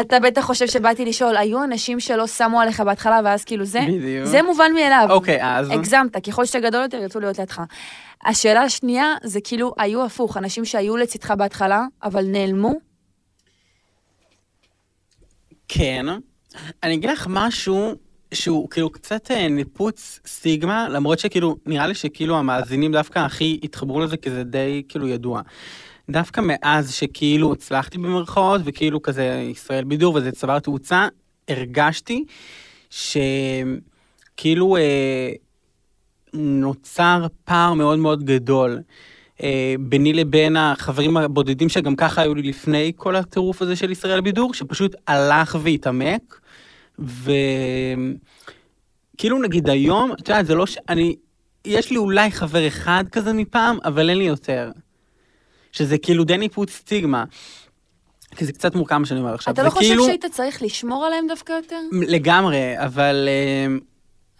[0.00, 3.80] אתה בטח חושב שבאתי לשאול, היו אנשים שלא שמו עליך בהתחלה ואז כאילו זה?
[3.88, 4.26] בדיוק.
[4.26, 5.06] זה מובן מאליו.
[5.10, 5.70] אוקיי, אז...
[5.70, 7.62] הגזמת, ככל שאתה גדול יותר ירצו להיות לידך.
[8.24, 12.72] השאלה השנייה זה כאילו, היו הפוך, אנשים שהיו לצדך בהתחלה, אבל נעלמו?
[15.68, 16.06] כן.
[16.82, 17.94] אני אגיד לך משהו
[18.34, 24.00] שהוא כאילו קצת אה, ניפוץ סטיגמה, למרות שכאילו, נראה לי שכאילו המאזינים דווקא הכי התחברו
[24.00, 25.40] לזה, כי זה די כאילו ידוע.
[26.10, 31.08] דווקא מאז שכאילו הצלחתי במרכאות, וכאילו כזה ישראל בידור וזה צבר תאוצה,
[31.48, 32.24] הרגשתי
[32.90, 35.32] שכאילו אה,
[36.34, 38.80] נוצר פער מאוד מאוד גדול.
[39.42, 44.20] אה, ביני לבין החברים הבודדים שגם ככה היו לי לפני כל הטירוף הזה של ישראל
[44.20, 46.40] בידור, שפשוט הלך והתעמק.
[46.98, 48.18] וכאילו
[49.42, 50.78] נגיד היום, את יודעת, זה לא ש...
[50.88, 51.16] אני...
[51.64, 54.70] יש לי אולי חבר אחד כזה מפעם, אבל אין לי יותר.
[55.74, 57.24] שזה כאילו די ניפוץ סטיגמה.
[58.36, 59.54] כי זה קצת מורכב מה שאני אומר עכשיו.
[59.54, 60.04] אתה לא זה חושב כאילו...
[60.06, 61.80] שהיית צריך לשמור עליהם דווקא יותר?
[61.92, 63.28] לגמרי, אבל...
[63.28, 63.76] אה,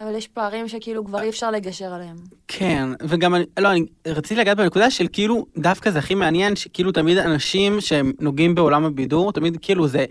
[0.01, 2.17] אבל יש פערים שכאילו כבר אי אפשר לגשר עליהם.
[2.49, 6.93] כן, וגם אני, לא, אני רציתי לגעת בנקודה של כאילו, דווקא זה הכי מעניין, שכאילו
[6.93, 10.05] תמיד אנשים שהם נוגעים בעולם הבידור, תמיד כאילו זה,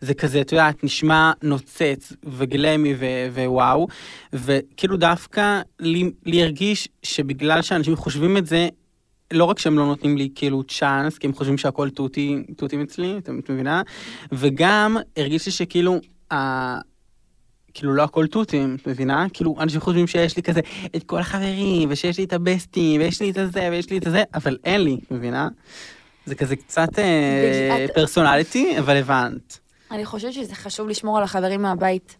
[0.00, 3.86] זה כזה, את יודעת, נשמע נוצץ וגלמי ו- ווואו,
[4.32, 8.68] וכאילו דווקא לי, לי הרגיש שבגלל שאנשים חושבים את זה,
[9.32, 13.18] לא רק שהם לא נותנים לי כאילו צ'אנס, כי הם חושבים שהכל תותי, תותים אצלי,
[13.18, 13.82] את את מבינה?
[14.32, 15.96] וגם הרגיש לי שכאילו,
[16.32, 16.78] ה-
[17.74, 19.26] כאילו לא הכל תותים, את מבינה?
[19.32, 20.60] כאילו אנשים חושבים שיש לי כזה
[20.96, 24.22] את כל החברים, ושיש לי את הבסטים, ויש לי את הזה, ויש לי את הזה,
[24.34, 25.48] אבל אין לי, את מבינה?
[26.26, 29.58] זה כזה קצת אה, פרסונליטי, אבל הבנת.
[29.90, 32.16] אני חושבת שזה חשוב לשמור על החברים מהבית.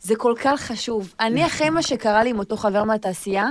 [0.00, 1.14] זה כל כך חשוב.
[1.20, 3.46] אני, אחרי מה שקרה לי עם אותו חבר מהתעשייה,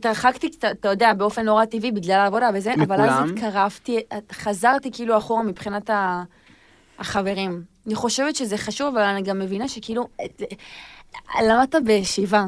[0.00, 3.28] התרחקתי קצת, אתה יודע, באופן נורא טבעי בגלל העבודה וזה, אבל אז מכולם?
[3.34, 3.98] התקרבתי,
[4.32, 6.22] חזרתי כאילו אחורה מבחינת ה-
[6.98, 7.62] החברים.
[7.86, 10.42] אני חושבת שזה חשוב, אבל אני גם מבינה שכאילו, את-
[11.48, 12.44] למדת בישיבה.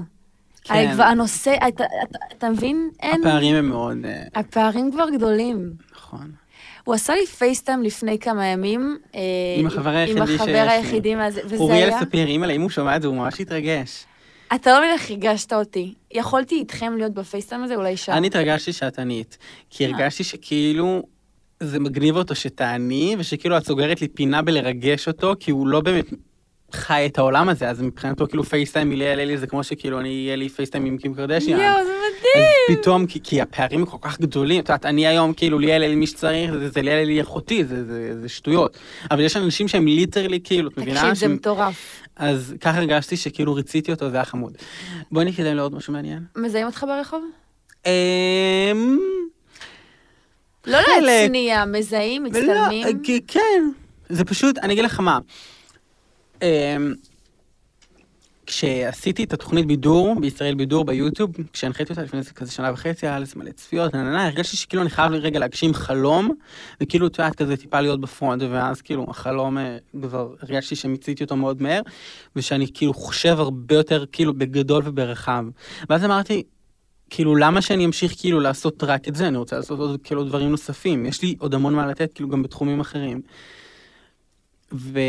[0.64, 0.92] כן.
[0.94, 2.90] כבר, הנושא, אתה, אתה, אתה מבין?
[3.02, 3.20] אין...
[3.20, 5.72] הפערים הם מאוד, אה, הפערים כבר גדולים.
[5.96, 6.30] נכון.
[6.84, 8.98] הוא עשה לי פייסטיים לפני כמה ימים.
[9.14, 9.20] אה,
[9.58, 10.70] עם החבר היחידי עם שיש החבר לי.
[10.70, 12.00] היחידי מהזה, וזה אוריאל היה...
[12.00, 14.04] ספיר, אימא'לה, אם הוא שומע את זה, הוא ממש התרגש.
[14.54, 15.94] אתה לא מבין איך ריגשת אותי.
[16.14, 18.18] יכולתי איתכם להיות בפייסטיים הזה אולי שעה.
[18.18, 19.38] אני התרגשתי שאת ענית,
[19.70, 19.86] כי.
[19.86, 21.02] הרגשתי שכאילו
[21.60, 26.06] זה מגניב אותו שתעני, ושכאילו את סוגרת לי פינה בלרגש אותו, כי הוא לא באמת
[26.72, 30.36] חי את העולם הזה, אז מבחינתו כאילו פייסטיים מליה אלי זה כמו שכאילו אני, יהיה
[30.36, 31.60] לי פייסטיים עם קים קרדשיאן.
[31.60, 32.46] יואו, זה מדהים.
[32.70, 35.94] אז פתאום, כי, כי הפערים כל כך גדולים, את יודעת, אני היום כאילו ליאל אלי
[35.94, 38.78] מי שצריך, זה, זה ליאל אלי אחותי, זה, זה, זה שטויות.
[39.10, 41.00] אבל יש אנשים שהם ליטרלי כאילו, את מבינה?
[41.00, 42.02] תקשיב, זה שהם- מטורף.
[42.16, 44.52] אז ככה הרגשתי שכאילו ריציתי אותו, זה היה חמוד.
[45.12, 46.22] בואי נתקדם לעוד משהו מעניין.
[46.36, 47.24] מזהים אותך ברחוב?
[47.86, 48.98] אמ...
[50.66, 50.78] לא.
[51.02, 52.86] להצניע, מזהים, מצטלמים.
[52.86, 53.70] ולא, כי- כן,
[54.08, 55.18] זה פשוט, אני אגיד לך מה.
[56.42, 56.94] אמ,
[58.46, 63.32] כשעשיתי את התוכנית בידור, בישראל בידור ביוטיוב, כשהנחיתי אותה לפני כזה שנה וחצי, היה לזה
[63.36, 66.30] מלא צפיות, נה, נה, נה, הרגשתי שכאילו אני חייב רגע להגשים חלום,
[66.80, 71.36] וכאילו, את יודעת, כזה טיפה להיות בפרונט, ואז כאילו החלום אה, כבר הרגשתי שמיציתי אותו
[71.36, 71.80] מאוד מהר,
[72.36, 75.44] ושאני כאילו חושב הרבה יותר כאילו בגדול וברחב.
[75.90, 76.42] ואז אמרתי,
[77.10, 79.28] כאילו, למה שאני אמשיך כאילו לעשות רק את זה?
[79.28, 81.06] אני רוצה לעשות עוד כאילו דברים נוספים.
[81.06, 83.20] יש לי עוד המון מה לתת, כאילו, גם בתחומים אחרים.
[84.72, 85.00] ו...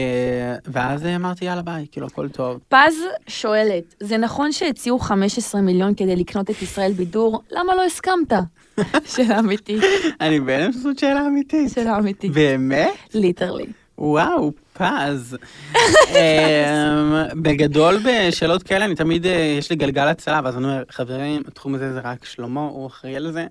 [0.66, 2.60] ואז אמרתי, יאללה, ביי, כאילו, הכל טוב.
[2.68, 2.96] פז
[3.28, 7.44] שואלת, זה נכון שהציעו 15 מיליון כדי לקנות את ישראל בידור?
[7.52, 8.34] למה לא הסכמת?
[9.16, 9.84] שאלה אמיתית,
[10.22, 11.72] אני בהלם שזאת שאלה אמיתית.
[11.72, 12.32] שאלה אמיתית.
[12.32, 12.94] באמת?
[13.14, 13.66] Literally.
[13.98, 15.38] וואו, פז.
[15.76, 21.42] אמ, בגדול, בשאלות כאלה, אני תמיד, אה, יש לי גלגל הצלה, ואז אני אומר, חברים,
[21.48, 23.46] התחום הזה זה רק שלמה, הוא אחראי על זה.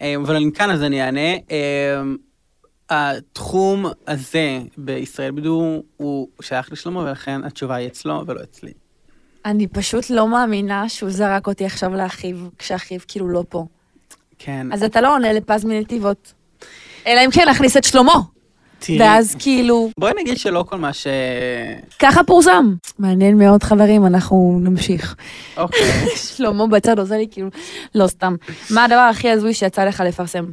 [0.00, 1.30] אמ, אבל אני כאן, אז אני אענה.
[2.90, 8.72] התחום הזה בישראל בידור הוא שייך לשלמה, ולכן התשובה היא אצלו ולא אצלי.
[9.44, 13.66] אני פשוט לא מאמינה שהוא זרק אותי עכשיו לאחיו, כשאחיו כאילו לא פה.
[14.38, 14.72] כן.
[14.72, 16.32] אז אתה לא עונה לפז מנתיבות.
[17.06, 18.20] אלא אם כן להכניס את שלמה.
[18.78, 21.06] תראי, ואז כאילו, בואי נגיד שלא כל מה ש...
[21.98, 22.74] ככה פורסם.
[22.98, 25.16] מעניין מאוד חברים, אנחנו נמשיך.
[25.56, 26.06] אוקיי.
[26.36, 27.48] שלמה בצד עושה לי כאילו,
[27.94, 28.34] לא סתם.
[28.70, 30.44] מה הדבר הכי הזוי שיצא לך לפרסם?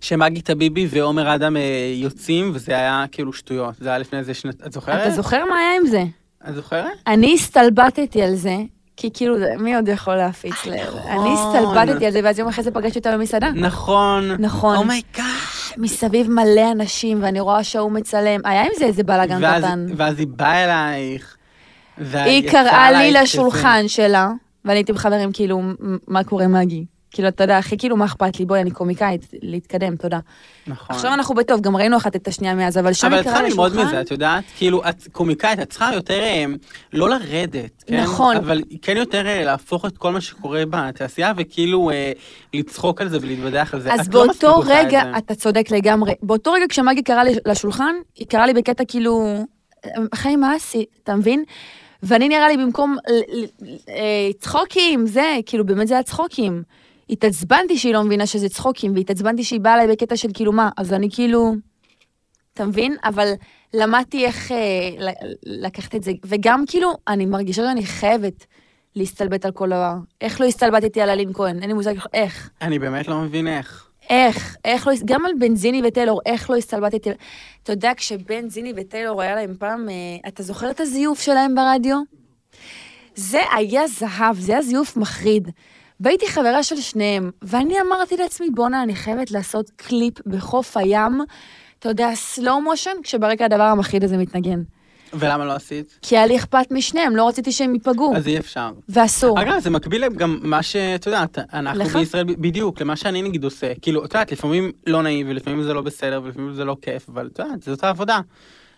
[0.00, 1.62] שמגי תביבי ועומר אדם אה,
[1.94, 3.74] יוצאים, וזה היה כאילו שטויות.
[3.80, 4.66] זה היה לפני איזה שנת...
[4.66, 5.00] את זוכרת?
[5.02, 6.04] אתה זוכר מה היה עם זה?
[6.48, 6.90] את זוכרת?
[7.06, 8.56] אני הסתלבטתי על זה,
[8.96, 10.72] כי כאילו, מי עוד יכול להפיץ ל...
[11.08, 13.50] אני הסתלבטתי על זה, ואז יום אחרי זה פגשתי אותה במסעדה.
[13.50, 14.30] נכון.
[14.38, 14.76] נכון.
[14.76, 15.24] Oh my God.
[15.76, 18.40] מסביב מלא אנשים, ואני רואה שההוא מצלם.
[18.44, 19.86] היה עם זה איזה בלאגן קטן.
[19.96, 21.36] ואז היא באה אלייך.
[22.14, 23.10] היא קראה לי.
[23.12, 24.28] לשולחן שלה,
[24.64, 25.74] ואני הייתי בחברים, כאילו, "מ-
[26.08, 26.84] מה קורה מגי?
[27.10, 28.44] כאילו, אתה יודע, הכי כאילו, מה אכפת לי?
[28.44, 30.18] בואי, אני קומיקאית, להתקדם, תודה.
[30.66, 30.96] נכון.
[30.96, 33.38] עכשיו אנחנו בטוב, גם ראינו אחת את השנייה מאז, אבל שם אבל היא את צריכה
[33.38, 33.88] קראה ללמוד לשולחן.
[33.88, 34.44] מזה, את יודעת?
[34.56, 36.44] כאילו, את קומיקאית, את צריכה יותר אה,
[36.92, 38.02] לא לרדת, כן?
[38.02, 38.36] נכון.
[38.36, 42.12] אבל כן יותר אה, להפוך את כל מה שקורה בתעשייה, וכאילו אה,
[42.54, 43.94] לצחוק על זה ולהתבדח על זה.
[43.94, 45.18] אז את לא באותו את רגע, זה.
[45.18, 49.44] אתה צודק לגמרי, באותו רגע כשמגי קראה לי לשולחן, היא קראה לי בקטע כאילו,
[50.14, 50.88] חיים, מה עשית?
[51.02, 51.44] אתה מבין?
[52.02, 52.96] ואני נראה לי במקום
[53.88, 56.62] אה, צחוקים, זה, כאילו, באמת זה היה צחוקים.
[57.10, 60.70] התעצבנתי שהיא לא מבינה שזה צחוקים, והתעצבנתי שהיא באה אליי בקטע של כאילו, מה?
[60.76, 61.54] אז אני כאילו...
[62.54, 62.96] אתה מבין?
[63.04, 63.32] אבל
[63.74, 68.46] למדתי איך אה, לקחת את זה, וגם כאילו, אני מרגישה שאני חייבת
[68.96, 69.94] להסתלבט על כל דבר.
[70.20, 71.60] איך לא הסתלבטתי על אלין כהן?
[71.60, 72.50] אין לי מושג איך.
[72.62, 73.88] אני באמת לא מבין איך.
[74.10, 77.10] איך, איך לא, גם על בנזיני וטיילור, איך לא הסתלבטתי.
[77.62, 81.96] אתה יודע, כשבנזיני וטיילור היה להם פעם, אה, אתה זוכר את הזיוף שלהם ברדיו?
[83.14, 85.50] זה היה זהב, זה היה זיוף מחריד.
[86.00, 91.20] והייתי חברה של שניהם, ואני אמרתי לעצמי, בואנה, אני חייבת לעשות קליפ בחוף הים,
[91.78, 94.62] אתה יודע, סלואו מושן, כשברקע הדבר המחריד הזה מתנגן.
[95.12, 95.98] ולמה לא עשית?
[96.02, 98.70] כי היה לי אכפת משניהם, לא רציתי שהם ייפגעו, אז אי אפשר.
[98.88, 99.42] ואסור.
[99.42, 101.96] אגב, זה מקביל גם מה שאת יודעת, אנחנו לך?
[101.96, 103.72] בישראל, בדיוק, למה שאני נגיד עושה.
[103.82, 107.28] כאילו, את יודעת, לפעמים לא נעים, ולפעמים זה לא בסדר, ולפעמים זה לא כיף, אבל
[107.32, 108.20] את יודעת, זאת העבודה.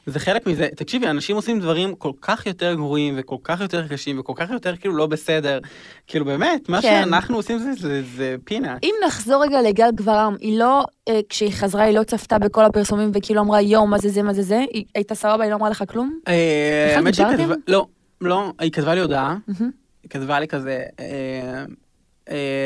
[0.06, 0.68] זה חלק מזה.
[0.76, 4.76] תקשיבי, אנשים עושים דברים כל כך יותר גרועים, וכל כך יותר קשים, וכל כך יותר
[4.76, 5.58] כאילו לא בסדר.
[6.06, 7.02] כאילו, באמת, מה כן.
[7.04, 8.78] שאנחנו עושים זה- זה- זה פינאט.
[8.84, 13.10] אם נחזור רגע לגל גברם, היא לא, אה, כשהיא חזרה, היא לא צפתה בכל הפרסומים
[13.14, 14.64] וכאילו אמרה, יואו, מה זה זה, מה זה זה?
[14.72, 16.18] היא הייתה סבבה, היא לא אמרה לך כלום?
[16.28, 17.26] אה, האמת שהיא?
[17.36, 17.86] כתבה, לא,
[18.20, 19.70] לא, היא כתבה לי הודעה, מהמם.
[20.02, 21.64] היא כתבה לי כזה, אה,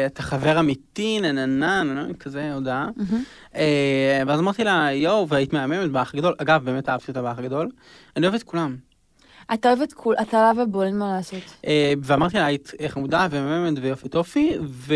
[0.07, 2.89] אתה חבר אמיתי, נה נה נה נה נה, כזה הודעה.
[3.55, 6.35] אה, ואז אמרתי לה, יואו, והיית מהממת באח הגדול.
[6.39, 7.69] אגב, באמת אהבתי אותה באח הגדול.
[8.17, 8.77] אני אוהב את כולם.
[9.55, 11.43] אתה אוהב את כול, אתה עליו ובול, אין מה לעשות.
[11.67, 14.95] אה, ואמרתי לה, היית חמודה ומהממת ויופי טופי, ו...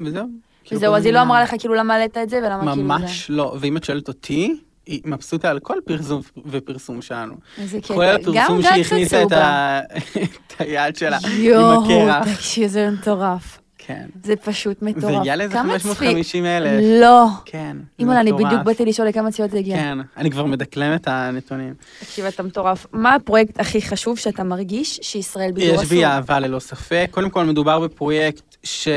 [0.00, 0.26] וזהו.
[0.64, 2.82] כאילו, וזהו, אז היא לא אמרה לך כאילו למה העלית את זה ולמה כאילו זה.
[2.82, 3.56] ממש לא.
[3.60, 7.34] ואם את שואלת אותי, היא מבסוטה על כל פרסום ופרסום שלנו.
[7.58, 7.94] איזה קטע.
[7.94, 9.32] כולל גם הפרסום שהיא הכניסה את.
[9.32, 9.80] ה-
[10.46, 12.34] את היד שלה עם יואו, הקרח.
[12.34, 13.58] תקשיב, זה מטורף.
[13.86, 14.06] כן.
[14.24, 15.04] זה פשוט מטורף.
[15.12, 16.82] זה הגיע לאיזה כמה 550 אלף.
[17.00, 17.26] לא.
[17.44, 17.76] כן.
[17.78, 18.46] זה אימא'לה, אני מטורף.
[18.46, 19.76] בדיוק באתי לשאול לכמה צפיות זה הגיע.
[19.76, 21.74] כן, אני כבר מדקלם את הנתונים.
[22.00, 22.86] תקשיב, אתה מטורף.
[22.92, 25.88] מה הפרויקט הכי חשוב שאתה מרגיש שישראל בידור יש עשו?
[25.88, 27.08] בי אהבה ללא ספק.
[27.10, 28.88] קודם כל מדובר בפרויקט ש...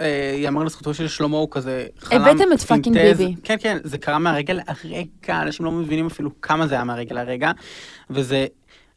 [0.00, 2.98] אה, יאמר לזכותו של שלמה הוא כזה חלם הבאתם את פאקינג.
[2.98, 3.34] ביבי.
[3.42, 7.50] כן, כן, זה קרה מהרגע להרגע, אנשים לא מבינים אפילו כמה זה היה מהרגע להרגע,
[8.10, 8.46] וזה...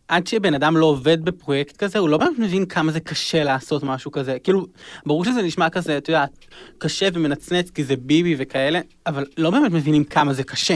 [0.07, 3.83] עד שבן אדם לא עובד בפרויקט כזה, הוא לא באמת מבין כמה זה קשה לעשות
[3.83, 4.37] משהו כזה.
[4.43, 4.65] כאילו,
[5.05, 6.29] ברור שזה נשמע כזה, את יודעת,
[6.77, 10.75] קשה ומנצנץ כי זה ביבי וכאלה, אבל לא באמת מבינים כמה זה קשה.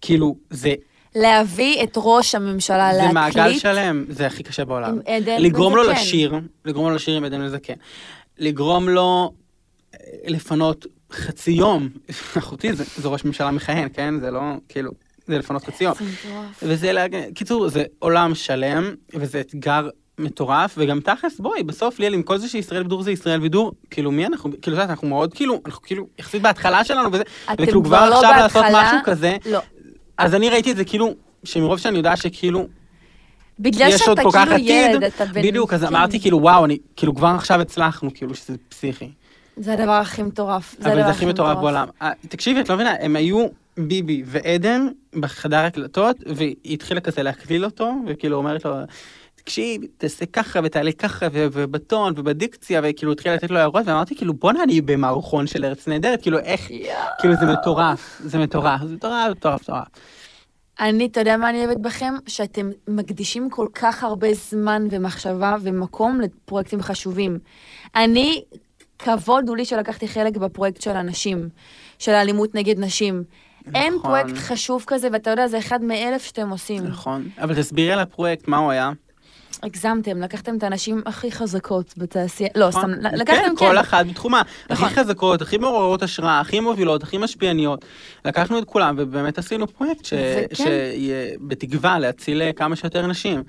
[0.00, 0.74] כאילו, זה,
[1.14, 3.14] להביא את ראש הממשלה זה להקליט.
[3.14, 4.90] מעגל שלם, זה הכי קשה בעולם.
[4.90, 5.82] עם עדן לגרום לו.
[5.82, 7.74] לשיר, לגרום לו לשיר עם עדן לזקן.
[8.38, 9.39] לגרום לו אה,
[10.26, 11.88] לפנות חצי יום,
[12.38, 14.20] אחותי זה, זה ראש ממשלה מכהן, כן?
[14.20, 14.90] זה לא, כאילו,
[15.26, 15.94] זה לפנות חצי יום.
[16.62, 22.38] וזה, קיצור, זה עולם שלם, וזה אתגר מטורף, וגם תכלס, בואי, בסוף ליאל, עם כל
[22.38, 25.82] זה שישראל בידור זה ישראל בידור, כאילו, מי אנחנו, כאילו, יודעת, אנחנו מאוד, כאילו, אנחנו
[25.82, 27.22] כאילו, יחסית בהתחלה שלנו, וזה,
[27.58, 28.82] וכאילו כבר לא עכשיו לעשות בהתחלה.
[28.82, 29.58] משהו כזה, לא.
[30.18, 32.66] אז אני ראיתי את זה כאילו, שמרוב שאני יודעת שכאילו,
[33.58, 35.42] בגלל יש עוד שאתה כאילו ילד, עתיד, אתה בן...
[35.42, 35.86] בדיוק, אז כן.
[35.86, 39.10] אמרתי כאילו, וואו, אני, כאילו, כבר עכשיו הצלחנו, כאילו, שזה פסיכי.
[39.60, 40.74] זה הדבר הכי מטורף.
[40.84, 41.88] אבל זה הכי מטורף בעולם.
[42.02, 43.46] אה, תקשיבי, את לא מבינה, הם היו
[43.78, 44.86] ביבי ועדן
[45.20, 48.74] בחדר הקלטות, והיא התחילה כזה להקליל אותו, וכאילו אומרת לו,
[49.34, 54.62] תקשיב, תעשה ככה ותעלה ככה, ובטון ובדיקציה, וכאילו התחילה לתת לו הערות, ואמרתי, כאילו, בואנה,
[54.62, 56.68] אני במערכון של ארץ נהדרת, כאילו, איך,
[57.18, 59.86] כאילו, זה מטורף, זה מטורף, זה מטורף, מטורף, מטורף.
[60.80, 62.14] אני, אתה יודע מה אני אוהבת בכם?
[62.26, 67.38] שאתם מקדישים כל כך הרבה זמן ומחשבה ומקום לפרויקטים חשובים.
[67.96, 68.42] אני,
[69.04, 71.48] כבוד הוא לי שלקחתי חלק בפרויקט של הנשים,
[71.98, 73.22] של האלימות נגד נשים.
[73.74, 74.02] אין נכון.
[74.02, 76.86] פרויקט חשוב כזה, ואתה יודע, זה אחד מאלף שאתם עושים.
[76.86, 78.92] נכון, אבל תסבירי על הפרויקט, מה הוא היה.
[79.62, 82.94] הגזמתם, לקחתם את הנשים הכי חזקות בתעשייה, לא, נכון.
[82.94, 83.56] סתם, לקחתם, כן, כן.
[83.56, 84.42] כל אחת בתחומה.
[84.70, 84.88] הכי נכון.
[84.88, 87.84] חזקות, הכי מעוררות השראה, הכי מובילות, הכי משפיעניות.
[88.24, 90.04] לקחנו את כולם, ובאמת עשינו פרויקט.
[90.52, 93.42] שיהיה בתקווה להציל אה, כמה שיותר נשים.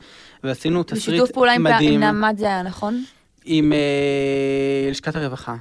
[0.44, 3.04] ועשינו תסריט בשיתוף פעולה עם מדהים נעמת זה היה, נכון?
[3.45, 5.56] עם אה, לשכת הרווחה.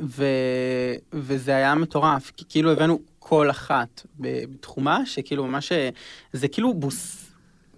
[0.00, 0.24] ו...
[1.12, 5.88] וזה היה מטורף, כי כאילו הבאנו כל אחת בתחומה, שכאילו ממש, אה,
[6.32, 7.24] זה כאילו בוס...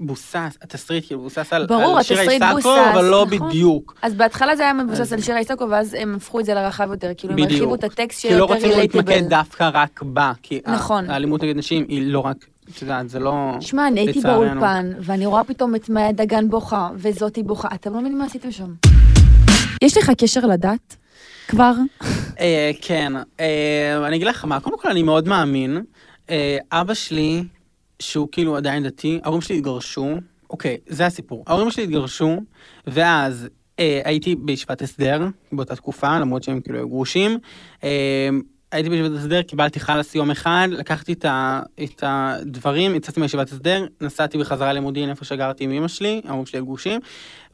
[0.03, 3.49] בוסס, התסריט כאילו בוסס על, ברור, על שירה בוסס, אבל לא נכון.
[3.49, 3.95] בדיוק.
[4.03, 6.91] אז בהתחלה זה היה מבוסס אז- על שירה איסקו, ואז הם הפכו את זה לרחב
[6.91, 9.29] יותר, כאילו הם הרחיבו את הטקסט כי שיהיה לא יותר רצינו להתמקד.
[9.29, 11.11] דווקא רק בה, כי נכון.
[11.11, 13.57] האלימות נגד נשים היא לא רק, את יודעת, זה לא...
[13.61, 14.21] שמע, אני הייתי.
[14.21, 18.51] באולפן, ואני רואה פתאום את מאיה דגן בוכה, וזאתי בוכה, אתם לא מבינים מה עשיתם
[18.51, 18.90] שם.
[19.83, 20.97] יש לך קשר לדת?
[21.49, 21.73] כבר?
[22.41, 25.83] אה, כן, אה, אני אגיד לך מה, קודם כל אני מאוד מאמין.
[26.31, 27.43] אה, אבא שלי,
[28.03, 30.17] שהוא כאילו עדיין דתי, ההורים שלי התגרשו,
[30.51, 31.45] אוקיי, זה הסיפור.
[31.47, 32.37] ההורים שלי התגרשו,
[32.87, 33.49] ואז
[34.05, 37.39] הייתי בישיבת הסדר באותה תקופה, למרות שהם כאילו היו גרושים.
[38.73, 43.87] הייתי בישיבת הסדר, קיבלתי חלאס יום אחד, לקחתי את, ה, את הדברים, יצאתי מישיבת הסדר,
[44.01, 47.01] נסעתי בחזרה למודיעין איפה שגרתי עם אמא שלי, ההורים שלי היו גרושים,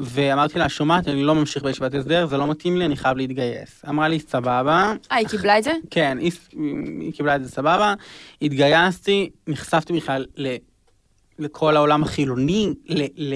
[0.00, 3.83] ואמרתי לה, שומעת, אני לא ממשיך בישיבת הסדר, זה לא מתאים לי, אני חייב להתגייס.
[3.88, 4.94] אמרה לי, סבבה.
[5.12, 5.72] אה, היא קיבלה את זה?
[5.90, 6.33] כן, היא,
[7.00, 7.94] היא קיבלה את זה סבבה,
[8.42, 10.57] התגייסתי, נחשפתי בכלל ל...
[11.38, 13.35] לכל העולם החילוני, ל, ל,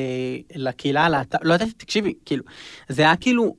[0.54, 2.44] לקהילה הלהט"ב, לא ידעתי, תקשיבי, כאילו,
[2.88, 3.54] זה היה כאילו,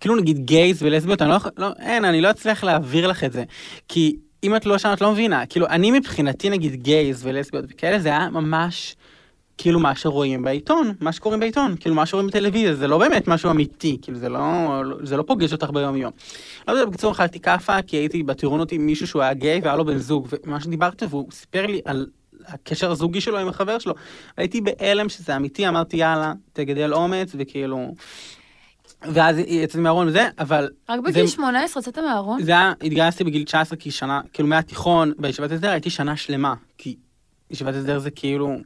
[0.00, 3.32] כאילו נגיד גייז ולסביות, אני לא יכול, לא, אין, אני לא אצליח להעביר לך את
[3.32, 3.44] זה,
[3.88, 7.98] כי אם את לא שם, את לא מבינה, כאילו, אני מבחינתי נגיד גייז ולסביות וכאלה,
[7.98, 8.96] זה היה ממש,
[9.58, 13.50] כאילו מה שרואים בעיתון, מה שקוראים בעיתון, כאילו מה שרואים בטלוויזיה, זה לא באמת משהו
[13.50, 16.12] אמיתי, כאילו זה לא, זה לא פוגש אותך ביום יום.
[16.68, 19.84] לא יודע, בקיצור אכלתי כאפה, כי הייתי בטירונות עם מישהו שהוא היה גיי והיה לו
[19.84, 22.06] בן זוג, ומה שדיברתי, והוא סיפר לי על
[22.46, 23.94] הקשר הזוגי שלו עם החבר שלו.
[24.36, 27.94] הייתי בהלם שזה אמיתי, אמרתי יאללה, תגדל אומץ, וכאילו...
[29.02, 30.68] ואז יצאתי מהארון וזה, אבל...
[30.88, 32.42] רק זה- בגיל 18 יצאת מהארון?
[32.42, 36.96] זה היה, התגייסתי בגיל 19 כי שנה, כאילו מהתיכון, בישיבת הסדר הייתי שנה שלמה, כי
[37.50, 38.56] ישיבת הסדר זה כאילו...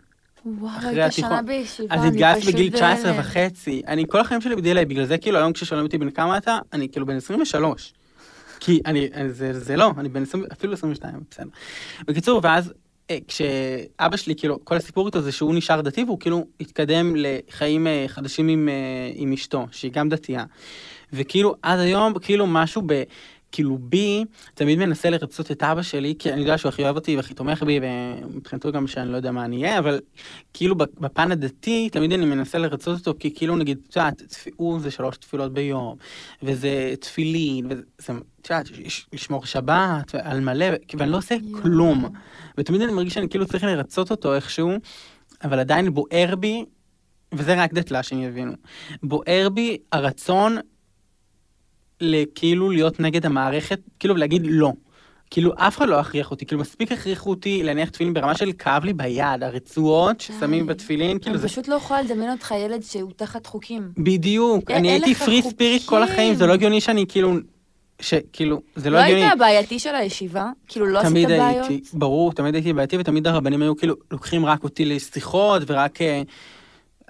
[0.44, 1.30] וואו, אחרי היית התיכון.
[1.30, 3.20] שנה בישיבה, אז התגייסתי בגיל 19 בהלם.
[3.20, 6.58] וחצי, אני כל החיים שלי בדיליי, בגלל זה כאילו היום כששואלים אותי בן כמה אתה,
[6.72, 7.92] אני כאילו בן 23.
[8.60, 11.46] כי אני, זה, זה לא, אני בן 20, אפילו 22, בסדר.
[12.06, 12.72] בקיצור, ואז
[13.28, 18.04] כשאבא שלי, כאילו, כל הסיפור איתו זה שהוא נשאר דתי והוא כאילו התקדם לחיים אה,
[18.08, 18.74] חדשים עם, אה,
[19.14, 20.44] עם אשתו, שהיא גם דתייה.
[21.12, 23.02] וכאילו עד היום, כאילו משהו ב...
[23.52, 27.16] כאילו בי, תמיד מנסה לרצות את אבא שלי, כי אני יודע שהוא הכי אוהב אותי
[27.16, 30.00] והכי תומך בי, ומבחינתו גם שאני לא יודע מה אני אהיה, אבל
[30.54, 34.90] כאילו בפן הדתי, תמיד אני מנסה לרצות אותו, כי כאילו נגיד, את יודעת, צפיעות זה
[34.90, 35.96] שלוש תפילות ביום,
[36.42, 37.82] וזה תפילין, וזה,
[38.40, 38.66] את יודעת,
[39.12, 41.62] לשמור שבת, על מלא, ואני לא עושה יואו.
[41.62, 42.04] כלום.
[42.58, 44.72] ותמיד אני מרגיש שאני כאילו צריך לרצות אותו איכשהו,
[45.44, 46.64] אבל עדיין בוער בי,
[47.32, 48.52] וזה רק דתל"שים יבינו,
[49.02, 50.56] בוער בי הרצון
[52.00, 54.72] לכאילו להיות נגד המערכת, כאילו להגיד לא.
[55.30, 58.84] כאילו אף אחד לא הכריח אותי, כאילו מספיק הכריחו אותי להניח תפילין ברמה של כאב
[58.84, 60.72] לי ביד, הרצועות ששמים די.
[60.72, 63.92] בתפילין, כאילו אני זה פשוט לא יכולה לדמיין אותך ילד שהוא תחת חוקים.
[63.98, 67.34] בדיוק, אני הייתי פרי ספיריט כל החיים, זה לא הגיוני שאני כאילו,
[68.00, 69.22] שכאילו, זה לא לא הגיוני.
[69.22, 70.50] היית הבעייתי של הישיבה?
[70.68, 71.68] כאילו לא עשית תמיד בעיות?
[71.68, 75.98] הייתי, ברור, תמיד הייתי בעייתי, ותמיד הרבנים היו כאילו לוקחים רק אותי לשיחות, ורק...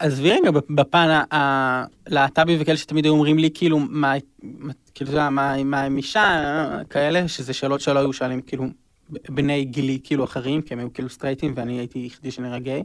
[0.01, 4.15] עזבי רגע בפן הלהט"בי וכאלה שתמיד היו אומרים לי כאילו מה,
[4.95, 8.65] כאילו, אתה מה, מה עם אישה, כאלה, שזה שאלות שלא היו שואלים כאילו
[9.29, 12.83] בני גילי כאילו אחרים, כי הם היו כאילו סטרייטים ואני הייתי יחידי שנראה גיי.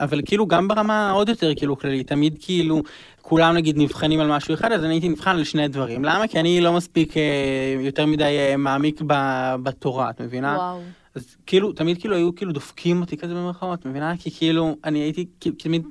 [0.00, 2.82] אבל כאילו גם ברמה עוד יותר כאילו כללית, תמיד כאילו
[3.22, 6.04] כולם נגיד נבחנים על משהו אחד, אז אני הייתי נבחן על שני דברים.
[6.04, 6.28] למה?
[6.28, 9.14] כי אני לא מספיק אה, יותר מדי אה, מעמיק ב,
[9.62, 10.56] בתורה, את מבינה?
[10.56, 10.80] וואו.
[11.14, 14.16] אז כאילו, תמיד כאילו היו כאילו דופקים אותי כזה במרכאות, מבינה?
[14.16, 15.82] כי כאילו, אני הייתי, כאילו, תמיד,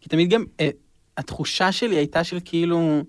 [0.00, 0.68] כי תמיד גם, אה,
[1.16, 3.00] התחושה שלי הייתה של כאילו,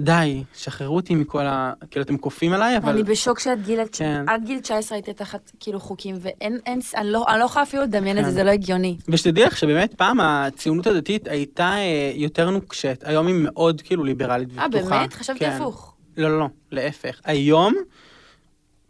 [0.00, 1.72] די, שחררו אותי מכל ה...
[1.90, 2.92] כאילו, אתם כופים עליי, אבל...
[2.92, 4.24] אני בשוק שעד גיל, כן.
[4.28, 7.82] עד גיל 19 הייתי תחת כאילו חוקים, ואין, אין, אני לא, אני לא יכולה אפילו
[7.82, 8.34] לדמיין את זה, כן.
[8.36, 8.96] זה לא הגיוני.
[9.08, 14.48] ושתדעי לך שבאמת פעם הציונות הדתית הייתה אה, יותר נוקשת, היום היא מאוד כאילו ליברלית
[14.58, 14.98] אה, ופתוחה.
[14.98, 15.12] באמת?
[15.12, 15.50] חשבתי כן.
[15.50, 15.94] הפוך.
[16.16, 17.20] לא, לא, לא, להפך.
[17.24, 17.74] היום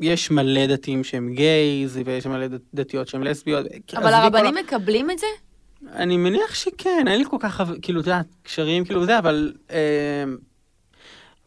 [0.01, 3.67] יש מלא דתיים שהם גייז, ויש מלא דת- דתיות שהם לסביות.
[3.97, 5.27] אבל כל הרבנים ה- מקבלים את זה?
[5.93, 10.25] אני מניח שכן, אין לי כל כך, כאילו, את יודעת, קשרים כאילו זה, אבל אה,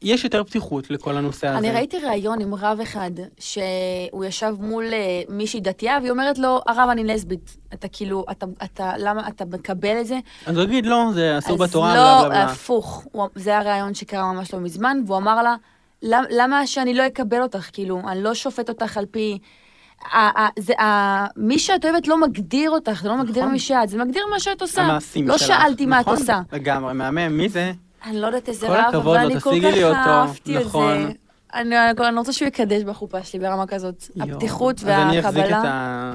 [0.01, 1.57] יש יותר פתיחות לכל הנושא הזה.
[1.57, 6.61] אני ראיתי ראיון עם רב אחד, שהוא ישב מול אה, מישהי דתייה, והיא אומרת לו,
[6.67, 7.57] הרב, אני לסבית.
[7.73, 10.19] אתה כאילו, אתה, אתה, למה אתה מקבל את זה?
[10.45, 12.43] אז הוא יגיד, לא, זה אסור בתורה, אז בלה לא, בלה בלה.
[12.51, 13.03] הפוך.
[13.11, 15.55] הוא- זה הראיון שקרה ממש לא מזמן, והוא אמר לה,
[16.01, 17.69] "למ- למה שאני לא אקבל אותך?
[17.73, 19.37] כאילו, אני לא שופט אותך על פי...
[20.59, 20.73] זה,
[21.37, 23.53] מי שאת אוהבת לא מגדיר אותך, זה לא מגדיר נכון.
[23.53, 24.81] מי שאת, זה מגדיר מה שאת עושה.
[24.81, 25.47] המעשים לא שלך.
[25.47, 26.41] שאלתי מה את נכון, עושה.
[26.53, 27.71] לגמרי, מהמם, מי זה?
[28.05, 31.07] אני לא יודעת איזה רב, אבל לו, אני כל כך אהבתי את נכון.
[31.07, 31.11] זה.
[31.53, 31.75] אני,
[32.07, 34.03] אני רוצה שהוא יקדש בחופה שלי ברמה כזאת.
[34.21, 36.13] הפתיחות והקבלה.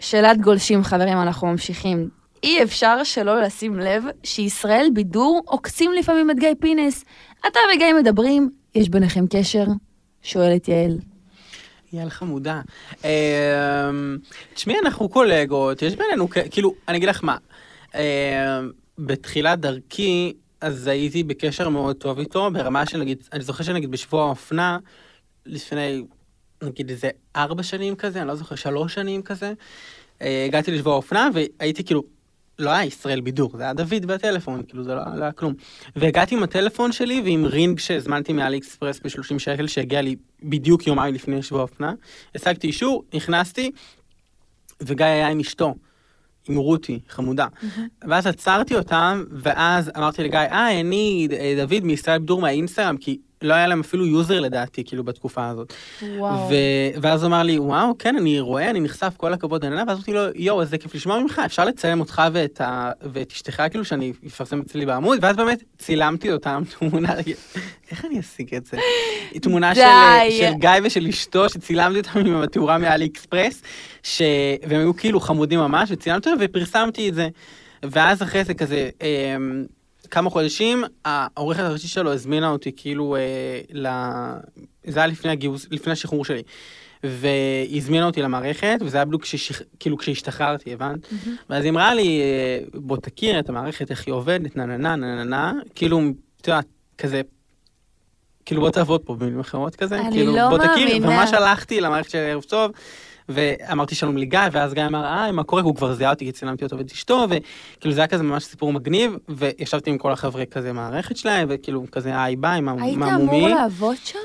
[0.00, 2.08] שאלת גולשים, חברים, אנחנו ממשיכים.
[2.42, 7.04] אי אפשר שלא לשים לב שישראל בידור עוקצים לפעמים את גיא פינס.
[7.46, 9.64] אתה וגיא מדברים, יש ביניכם קשר?
[10.22, 10.98] שואלת יעל.
[11.96, 12.60] יאללה חמודה.
[13.04, 14.18] אמ,
[14.54, 17.36] תשמעי, אנחנו קולגות, יש בינינו, כאילו, אני אגיד לך מה,
[17.94, 18.00] אמ,
[18.98, 24.24] בתחילת דרכי, אז הייתי בקשר מאוד טוב איתו, ברמה של נגיד, אני זוכר שנגיד בשבוע
[24.24, 24.78] האופנה,
[25.46, 26.04] לפני
[26.62, 29.52] נגיד איזה ארבע שנים כזה, אני לא זוכר, שלוש שנים כזה,
[30.22, 32.02] אה, הגעתי לשבוע האופנה והייתי כאילו
[32.58, 35.54] לא היה ישראל בידור, זה היה דוד בטלפון, כאילו זה לא, לא היה כלום.
[35.96, 41.14] והגעתי עם הטלפון שלי ועם ring שהזמנתי מאלי אקספרס ב-30 שקל שהגיע לי בדיוק יומיים
[41.14, 41.92] לפני שבוע אופנה.
[42.34, 43.70] השגתי אישור, נכנסתי,
[44.80, 45.74] וגיא היה עם אשתו.
[46.48, 47.46] עם רותי, חמודה.
[48.08, 53.54] ואז עצרתי אותם, ואז אמרתי לגיא, אה, אני אה, דוד מישראל בידור מהאינסטגרם, כי לא
[53.54, 55.72] היה להם אפילו user לדעתי, כאילו, בתקופה הזאת.
[56.02, 56.48] וואו.
[56.50, 59.96] ו- ואז הוא אמר לי, וואו, כן, אני רואה, אני נחשף, כל הכבוד, נהנה, ואז
[59.96, 62.90] אמרתי לו, יואו, איזה כיף לשמוע ממך, אפשר לצלם אותך ואת, ה...
[63.12, 67.12] ואת אשתך, כאילו, שאני אפרסם אצלי בעמוד, ואז באמת צילמתי אותם תמונה,
[67.90, 68.76] איך אני אשיג את זה?
[69.42, 69.80] תמונה של.
[70.30, 73.62] של גיא ושל אשתו, שצילמתי אותם עם התאורה מאלי אקספרס,
[74.02, 74.22] ש...
[74.68, 77.28] והם היו כאילו חמודים ממש, וצילמתי אותם ופרסמתי את זה.
[77.82, 79.64] ואז אחרי זה כזה, אמ,
[80.10, 83.88] כמה חודשים, העורכת הראשית שלו הזמינה אותי כאילו, אה, ל...
[84.86, 86.42] זה היה לפני הגיוס, לפני השחרור שלי.
[87.04, 89.62] והיא הזמינה אותי למערכת, וזה היה בדיוק כששח...
[89.80, 91.08] כאילו כשהשתחררתי, הבנת?
[91.50, 94.96] ואז היא אמרה לי, אה, בוא תכיר את המערכת, איך היא עובדת, נה נה נה
[94.96, 96.00] נה נה נה, כאילו,
[96.40, 96.66] את יודעת,
[96.98, 97.22] כזה,
[98.46, 101.08] כאילו בוא תעבוד פה במילים אחרות כזה, אני כאילו, לא בוא תכיר, מאמינה.
[101.08, 102.70] וממש הלכתי למערכת של ערב טוב,
[103.28, 105.62] ואמרתי שלום לגיא, ואז גיא אמר, אה, מה קורה?
[105.62, 108.72] הוא כבר זיהה אותי, כי צילמתי אותו ואת אשתו, וכאילו זה היה כזה ממש סיפור
[108.72, 113.14] מגניב, וישבתי עם כל החברי כזה מערכת שלהם, וכאילו כזה היי ביי, מה היית מה
[113.14, 113.54] אמור מומי.
[113.54, 114.18] לעבוד שם?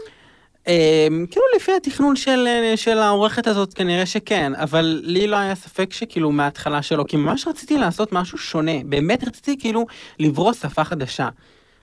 [0.67, 5.55] אמ, כאילו לפי התכנון של, אה, של העורכת הזאת כנראה שכן, אבל לי לא היה
[5.55, 9.85] ספק שכאילו מההתחלה שלו, כי ממש רציתי לעשות משהו שונה, באמת רציתי כאילו
[10.19, 11.29] לברוא שפה חדשה.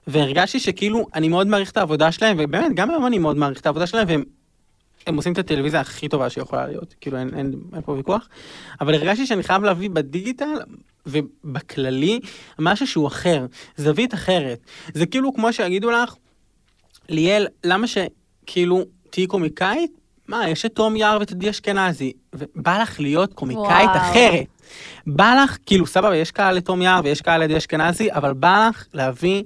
[0.08, 3.66] והרגשתי שכאילו אני מאוד מעריך את העבודה שלהם, ובאמת גם היום אני מאוד מעריך את
[3.66, 4.24] העבודה שלהם, והם
[5.06, 8.28] הם עושים את הטלוויזיה הכי טובה שיכולה להיות, כאילו אין, אין, אין פה ויכוח,
[8.80, 10.58] אבל הרגשתי שאני חייב להביא בדיגיטל
[11.06, 12.20] ובכללי
[12.58, 14.58] משהו שהוא אחר, זווית אחרת.
[14.94, 16.14] זה כאילו כמו שיגידו לך,
[17.08, 19.92] ליאל, למה שכאילו תהיי קומיקאית?
[20.28, 23.96] מה, יש את תום יער ואת עדי אשכנזי, ובא לך להיות קומיקאית וואו.
[23.96, 24.46] אחרת.
[25.06, 28.86] בא לך, כאילו, סבבה, יש קהל לתום יער ויש קהל לעדי אשכנזי, אבל בא לך
[28.94, 29.42] להביא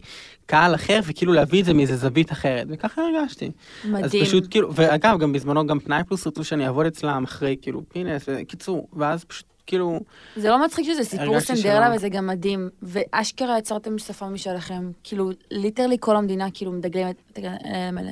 [0.52, 3.50] קהל אחר, וכאילו להביא את זה מאיזה זווית אחרת, וככה הרגשתי.
[3.84, 4.24] אז מדהים.
[4.24, 8.22] פשוט כאילו, ואגב, גם בזמנו גם פנאי פלוס רצו שאני אעבוד אצלם אחרי כאילו פינס,
[8.26, 10.00] וקיצור, ואז פשוט כאילו,
[10.36, 11.92] זה לא מצחיק שזה סיפור סנדרלה.
[11.96, 12.68] וזה גם מדהים.
[12.82, 14.90] ואשכרה יצרתם שפה משלכם.
[15.04, 17.38] כאילו, ליטרלי כל המדינה כאילו מדגלמת.
[17.38, 18.10] אלה, אלה, אלה.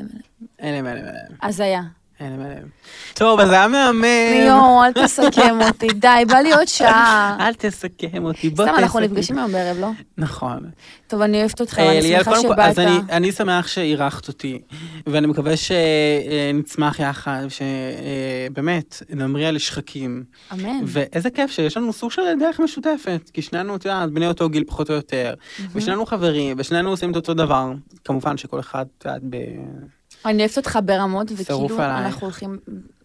[0.63, 1.01] אלה אלה
[1.43, 1.81] אלה
[2.21, 2.61] אלה אלה.
[3.15, 4.05] טוב, אז היה מהמם.
[4.47, 5.89] יואו, אל תסכם אותי.
[6.05, 7.37] די, בא לי עוד שעה.
[7.41, 8.83] אל תסכם אותי, בוא סתם, תסכם.
[8.83, 9.91] אנחנו נפגשים היום בערב, לא?
[10.19, 10.71] נכון.
[11.07, 12.59] טוב, אני אוהבת אותך, אה, ליאל, שמחה שבאת.
[12.59, 14.61] אז אני, אני שמח שאירחת אותי,
[15.07, 20.25] ואני מקווה שנצמח יחד, שבאמת נמריא לשחקים.
[20.53, 20.81] אמן.
[20.87, 24.65] ואיזה כיף שיש לנו סוג של דרך משותפת, כי שנינו, את יודעת, בני אותו גיל
[24.65, 25.35] פחות או יותר,
[25.73, 27.73] ושנינו חברים, ושנינו עושים את אותו דבר.
[28.05, 29.37] כמובן שכל אחד, את יודעת, ב...
[30.25, 31.79] אני אוהבת אותך ברמות, וכאילו.
[31.79, 32.59] אנחנו הולכים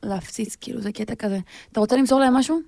[0.04, 1.40] להפציץ, כאילו, זה קטע כזה.
[1.72, 2.60] אתה רוצה למסור להם משהו?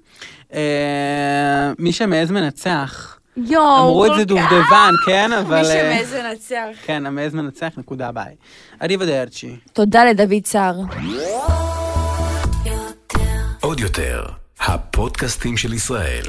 [0.54, 3.20] אה, מי שמעז מנצח.
[3.38, 4.30] יואו, אמרו את כל זה כך.
[4.30, 5.62] דובדבן, כן, אבל...
[5.62, 6.78] מי אה, שמעז לנצח.
[6.86, 8.36] כן, המעז מנצח, נקודה, ביי.
[8.80, 9.56] אדיבה דרצ'י.
[9.74, 10.76] תודה לדוד סער.
[13.62, 14.26] עוד יותר,
[14.60, 16.24] הפודקאסטים של ישראל.